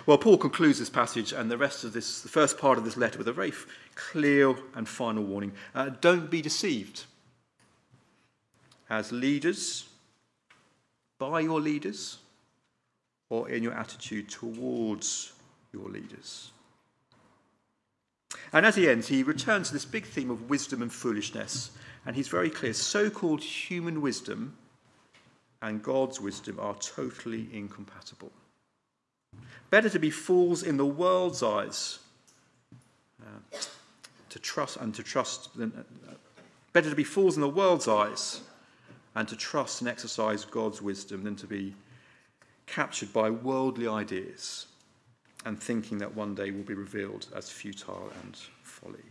Well, 0.05 0.17
Paul 0.17 0.37
concludes 0.37 0.79
this 0.79 0.89
passage 0.89 1.31
and 1.31 1.49
the 1.49 1.57
rest 1.57 1.83
of 1.83 1.93
this, 1.93 2.21
the 2.21 2.29
first 2.29 2.57
part 2.57 2.77
of 2.77 2.83
this 2.83 2.97
letter, 2.97 3.17
with 3.17 3.27
a 3.27 3.33
very 3.33 3.53
clear 3.95 4.55
and 4.75 4.87
final 4.87 5.23
warning. 5.23 5.53
Uh, 5.73 5.89
don't 6.01 6.29
be 6.29 6.41
deceived. 6.41 7.05
As 8.89 9.11
leaders, 9.11 9.87
by 11.17 11.39
your 11.39 11.61
leaders, 11.61 12.17
or 13.29 13.47
in 13.49 13.63
your 13.63 13.73
attitude 13.73 14.27
towards 14.27 15.31
your 15.71 15.87
leaders. 15.87 16.51
And 18.53 18.65
as 18.65 18.75
he 18.75 18.89
ends, 18.89 19.07
he 19.07 19.23
returns 19.23 19.67
to 19.67 19.73
this 19.73 19.85
big 19.85 20.05
theme 20.05 20.29
of 20.29 20.49
wisdom 20.49 20.81
and 20.81 20.91
foolishness. 20.91 21.71
And 22.05 22.15
he's 22.15 22.27
very 22.27 22.49
clear 22.49 22.73
so 22.73 23.09
called 23.09 23.41
human 23.41 24.01
wisdom 24.01 24.57
and 25.61 25.83
God's 25.83 26.19
wisdom 26.19 26.59
are 26.59 26.75
totally 26.75 27.47
incompatible. 27.53 28.31
Better 29.69 29.89
to 29.89 29.99
be 29.99 30.09
fools 30.09 30.63
in 30.63 30.77
the 30.77 30.85
world's 30.85 31.43
eyes, 31.43 31.99
uh, 33.21 33.57
to 34.29 34.39
trust 34.39 34.77
and 34.77 34.93
to 34.95 35.03
trust. 35.03 35.55
Than, 35.55 35.71
uh, 36.09 36.13
better 36.73 36.89
to 36.89 36.95
be 36.95 37.03
fools 37.03 37.35
in 37.35 37.41
the 37.41 37.49
world's 37.49 37.87
eyes 37.87 38.41
and 39.15 39.27
to 39.27 39.35
trust 39.35 39.81
and 39.81 39.89
exercise 39.89 40.45
God's 40.45 40.81
wisdom 40.81 41.23
than 41.23 41.35
to 41.37 41.47
be 41.47 41.75
captured 42.65 43.13
by 43.13 43.29
worldly 43.29 43.87
ideas 43.87 44.67
and 45.45 45.61
thinking 45.61 45.97
that 45.99 46.15
one 46.15 46.35
day 46.35 46.51
will 46.51 46.63
be 46.63 46.73
revealed 46.73 47.27
as 47.35 47.49
futile 47.49 48.11
and 48.23 48.37
folly. 48.63 49.03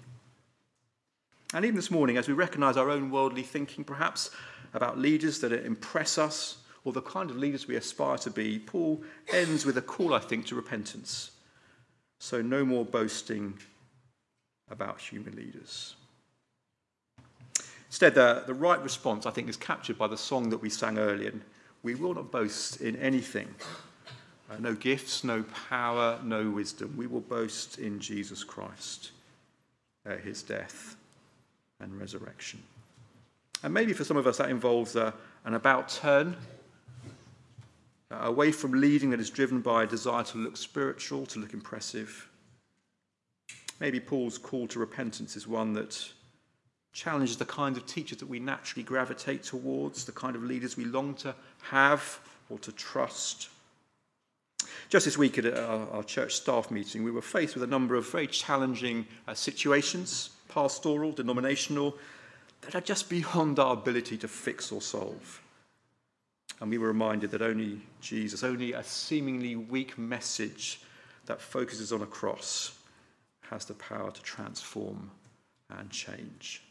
And 1.52 1.64
even 1.64 1.76
this 1.76 1.90
morning, 1.90 2.16
as 2.16 2.28
we 2.28 2.34
recognize 2.34 2.76
our 2.76 2.90
own 2.90 3.10
worldly 3.10 3.42
thinking, 3.42 3.82
perhaps 3.82 4.30
about 4.72 4.98
leaders 4.98 5.40
that 5.40 5.52
impress 5.52 6.16
us 6.16 6.58
or 6.84 6.92
the 6.92 7.02
kind 7.02 7.30
of 7.30 7.36
leaders 7.36 7.66
we 7.66 7.76
aspire 7.76 8.18
to 8.18 8.30
be, 8.30 8.58
Paul 8.58 9.02
ends 9.32 9.66
with 9.66 9.76
a 9.76 9.82
call, 9.82 10.14
I 10.14 10.20
think, 10.20 10.46
to 10.46 10.54
repentance. 10.54 11.32
So, 12.18 12.40
no 12.40 12.64
more 12.64 12.84
boasting 12.84 13.58
about 14.70 15.00
human 15.00 15.34
leaders. 15.34 15.96
Instead, 17.88 18.14
the, 18.14 18.44
the 18.46 18.54
right 18.54 18.80
response, 18.80 19.26
I 19.26 19.30
think, 19.30 19.48
is 19.48 19.56
captured 19.56 19.98
by 19.98 20.06
the 20.06 20.16
song 20.16 20.50
that 20.50 20.58
we 20.58 20.70
sang 20.70 20.98
earlier. 20.98 21.32
We 21.82 21.96
will 21.96 22.14
not 22.14 22.30
boast 22.30 22.80
in 22.80 22.94
anything. 22.96 23.52
Uh, 24.50 24.56
no 24.58 24.74
gifts, 24.74 25.22
no 25.22 25.44
power, 25.68 26.18
no 26.24 26.50
wisdom. 26.50 26.92
We 26.96 27.06
will 27.06 27.20
boast 27.20 27.78
in 27.78 28.00
Jesus 28.00 28.42
Christ, 28.42 29.12
uh, 30.04 30.16
his 30.16 30.42
death 30.42 30.96
and 31.78 31.98
resurrection. 32.00 32.60
And 33.62 33.72
maybe 33.72 33.92
for 33.92 34.02
some 34.02 34.16
of 34.16 34.26
us 34.26 34.38
that 34.38 34.50
involves 34.50 34.96
uh, 34.96 35.12
an 35.44 35.54
about 35.54 35.88
turn, 35.88 36.36
uh, 38.10 38.16
away 38.22 38.50
from 38.50 38.72
leading 38.72 39.10
that 39.10 39.20
is 39.20 39.30
driven 39.30 39.60
by 39.60 39.84
a 39.84 39.86
desire 39.86 40.24
to 40.24 40.38
look 40.38 40.56
spiritual, 40.56 41.26
to 41.26 41.38
look 41.38 41.54
impressive. 41.54 42.28
Maybe 43.78 44.00
Paul's 44.00 44.36
call 44.36 44.66
to 44.68 44.80
repentance 44.80 45.36
is 45.36 45.46
one 45.46 45.74
that 45.74 46.10
challenges 46.92 47.36
the 47.36 47.44
kind 47.44 47.76
of 47.76 47.86
teachers 47.86 48.18
that 48.18 48.28
we 48.28 48.40
naturally 48.40 48.82
gravitate 48.82 49.44
towards, 49.44 50.04
the 50.04 50.12
kind 50.12 50.34
of 50.34 50.42
leaders 50.42 50.76
we 50.76 50.86
long 50.86 51.14
to 51.14 51.36
have 51.62 52.18
or 52.48 52.58
to 52.58 52.72
trust. 52.72 53.48
Just 54.90 55.04
this 55.04 55.16
week 55.16 55.38
at 55.38 55.46
our, 55.46 55.88
our 55.90 56.02
church 56.02 56.34
staff 56.34 56.68
meeting, 56.68 57.04
we 57.04 57.12
were 57.12 57.22
faced 57.22 57.54
with 57.54 57.62
a 57.62 57.66
number 57.68 57.94
of 57.94 58.10
very 58.10 58.26
challenging 58.26 59.06
uh, 59.28 59.34
situations, 59.34 60.30
pastoral, 60.48 61.12
denominational, 61.12 61.96
that 62.62 62.74
are 62.74 62.80
just 62.80 63.08
beyond 63.08 63.60
our 63.60 63.74
ability 63.74 64.18
to 64.18 64.26
fix 64.26 64.72
or 64.72 64.82
solve. 64.82 65.40
And 66.60 66.70
we 66.70 66.78
were 66.78 66.88
reminded 66.88 67.30
that 67.30 67.40
only 67.40 67.80
Jesus, 68.00 68.42
only 68.42 68.72
a 68.72 68.82
seemingly 68.82 69.54
weak 69.54 69.96
message 69.96 70.80
that 71.26 71.40
focuses 71.40 71.92
on 71.92 72.02
a 72.02 72.06
cross, 72.06 72.76
has 73.48 73.64
the 73.64 73.74
power 73.74 74.10
to 74.10 74.22
transform 74.22 75.08
and 75.78 75.88
change. 75.90 76.64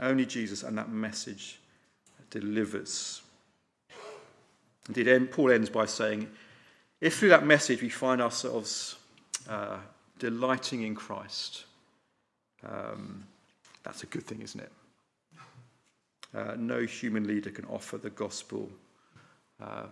Only 0.00 0.24
Jesus 0.24 0.62
and 0.62 0.78
that 0.78 0.90
message 0.90 1.60
delivers. 2.30 3.20
Indeed, 4.88 5.30
Paul 5.30 5.50
ends 5.50 5.68
by 5.68 5.84
saying, 5.84 6.30
if 7.00 7.18
through 7.18 7.30
that 7.30 7.46
message 7.46 7.82
we 7.82 7.88
find 7.88 8.20
ourselves 8.20 8.96
uh, 9.48 9.78
delighting 10.18 10.82
in 10.82 10.94
Christ, 10.94 11.64
um, 12.66 13.24
that's 13.82 14.02
a 14.02 14.06
good 14.06 14.24
thing, 14.24 14.42
isn't 14.42 14.60
it? 14.60 14.72
Uh, 16.34 16.54
no 16.56 16.80
human 16.80 17.26
leader 17.26 17.50
can 17.50 17.64
offer 17.66 17.98
the 17.98 18.10
gospel 18.10 18.68
uh, 19.62 19.84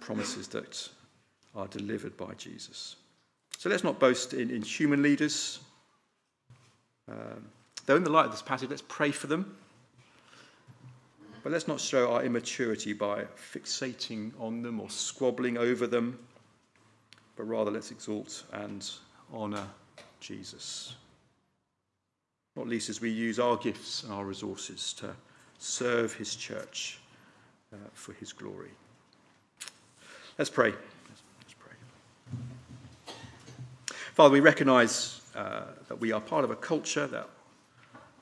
promises 0.00 0.48
that 0.48 0.88
are 1.54 1.66
delivered 1.68 2.16
by 2.16 2.32
Jesus. 2.34 2.96
So 3.58 3.68
let's 3.68 3.84
not 3.84 3.98
boast 3.98 4.32
in, 4.32 4.50
in 4.50 4.62
human 4.62 5.02
leaders. 5.02 5.60
Um, 7.08 7.46
though, 7.86 7.96
in 7.96 8.04
the 8.04 8.10
light 8.10 8.26
of 8.26 8.30
this 8.30 8.42
passage, 8.42 8.70
let's 8.70 8.82
pray 8.88 9.10
for 9.10 9.26
them. 9.26 9.56
But 11.42 11.52
let's 11.52 11.68
not 11.68 11.80
show 11.80 12.12
our 12.12 12.22
immaturity 12.22 12.92
by 12.92 13.24
fixating 13.54 14.32
on 14.40 14.62
them 14.62 14.80
or 14.80 14.88
squabbling 14.88 15.58
over 15.58 15.86
them, 15.86 16.18
but 17.36 17.44
rather 17.44 17.70
let's 17.70 17.90
exalt 17.90 18.44
and 18.52 18.90
honour 19.32 19.66
Jesus. 20.20 20.94
Not 22.56 22.68
least 22.68 22.90
as 22.90 23.00
we 23.00 23.10
use 23.10 23.38
our 23.38 23.56
gifts 23.56 24.02
and 24.02 24.12
our 24.12 24.24
resources 24.24 24.92
to 24.94 25.14
serve 25.58 26.14
his 26.14 26.36
church 26.36 26.98
uh, 27.72 27.76
for 27.94 28.12
his 28.14 28.32
glory. 28.32 28.70
Let's 30.38 30.50
pray. 30.50 30.70
Let's 30.70 31.54
pray. 31.58 33.14
Father, 34.14 34.32
we 34.32 34.40
recognize 34.40 35.20
uh, 35.34 35.62
that 35.88 36.00
we 36.00 36.12
are 36.12 36.20
part 36.20 36.44
of 36.44 36.50
a 36.50 36.56
culture 36.56 37.06
that 37.06 37.28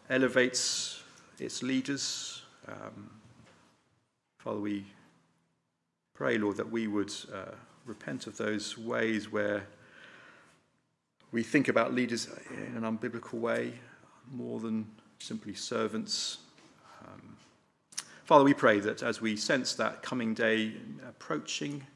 elevates 0.08 1.02
its 1.38 1.62
leaders. 1.62 2.42
Um, 2.68 3.10
Father, 4.38 4.60
we 4.60 4.84
pray, 6.14 6.38
Lord, 6.38 6.56
that 6.56 6.70
we 6.70 6.86
would 6.86 7.12
uh, 7.32 7.52
repent 7.86 8.26
of 8.26 8.36
those 8.36 8.76
ways 8.78 9.30
where 9.30 9.66
we 11.32 11.42
think 11.42 11.68
about 11.68 11.94
leaders 11.94 12.28
in 12.50 12.76
an 12.76 12.82
unbiblical 12.82 13.34
way, 13.34 13.74
more 14.32 14.60
than 14.60 14.86
simply 15.18 15.54
servants. 15.54 16.38
Um, 17.06 17.36
Father, 18.24 18.44
we 18.44 18.54
pray 18.54 18.80
that 18.80 19.02
as 19.02 19.20
we 19.20 19.36
sense 19.36 19.74
that 19.74 20.02
coming 20.02 20.34
day 20.34 20.72
approaching, 21.08 21.86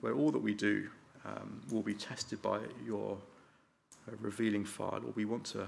where 0.00 0.14
all 0.14 0.30
that 0.30 0.42
we 0.42 0.54
do 0.54 0.88
um, 1.24 1.60
will 1.70 1.82
be 1.82 1.94
tested 1.94 2.40
by 2.42 2.60
your 2.86 3.18
uh, 4.08 4.12
revealing 4.20 4.64
fire, 4.64 5.00
Lord, 5.00 5.16
we 5.16 5.24
want 5.24 5.44
to 5.46 5.62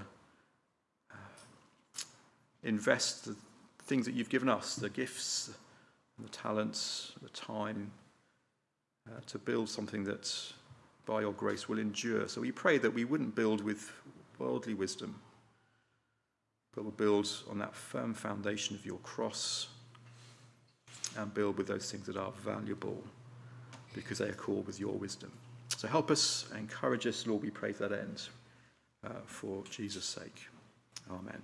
uh, 1.11 1.15
invest 2.63 3.25
the 3.25 3.35
things 3.85 4.05
that 4.05 4.13
you've 4.13 4.29
given 4.29 4.49
us, 4.49 4.75
the 4.75 4.89
gifts, 4.89 5.51
the 6.19 6.29
talents, 6.29 7.11
the 7.21 7.29
time, 7.29 7.91
uh, 9.09 9.19
to 9.27 9.37
build 9.37 9.69
something 9.69 10.03
that 10.03 10.31
by 11.05 11.21
your 11.21 11.33
grace 11.33 11.67
will 11.67 11.79
endure. 11.79 12.27
So 12.27 12.41
we 12.41 12.51
pray 12.51 12.77
that 12.77 12.93
we 12.93 13.05
wouldn't 13.05 13.35
build 13.35 13.61
with 13.61 13.91
worldly 14.39 14.73
wisdom, 14.73 15.19
but 16.73 16.83
we'll 16.83 16.91
build 16.91 17.29
on 17.49 17.57
that 17.59 17.75
firm 17.75 18.13
foundation 18.13 18.75
of 18.75 18.85
your 18.85 18.99
cross 18.99 19.67
and 21.17 21.33
build 21.33 21.57
with 21.57 21.67
those 21.67 21.91
things 21.91 22.05
that 22.07 22.17
are 22.17 22.31
valuable 22.43 23.03
because 23.93 24.17
they 24.17 24.31
called 24.31 24.65
with 24.65 24.79
your 24.79 24.93
wisdom. 24.93 25.31
So 25.77 25.87
help 25.87 26.09
us, 26.09 26.45
encourage 26.57 27.05
us, 27.05 27.27
Lord, 27.27 27.43
we 27.43 27.49
pray 27.49 27.73
to 27.73 27.87
that 27.87 27.91
end 27.91 28.29
uh, 29.05 29.09
for 29.25 29.63
Jesus' 29.69 30.05
sake. 30.05 30.47
Amen. 31.11 31.41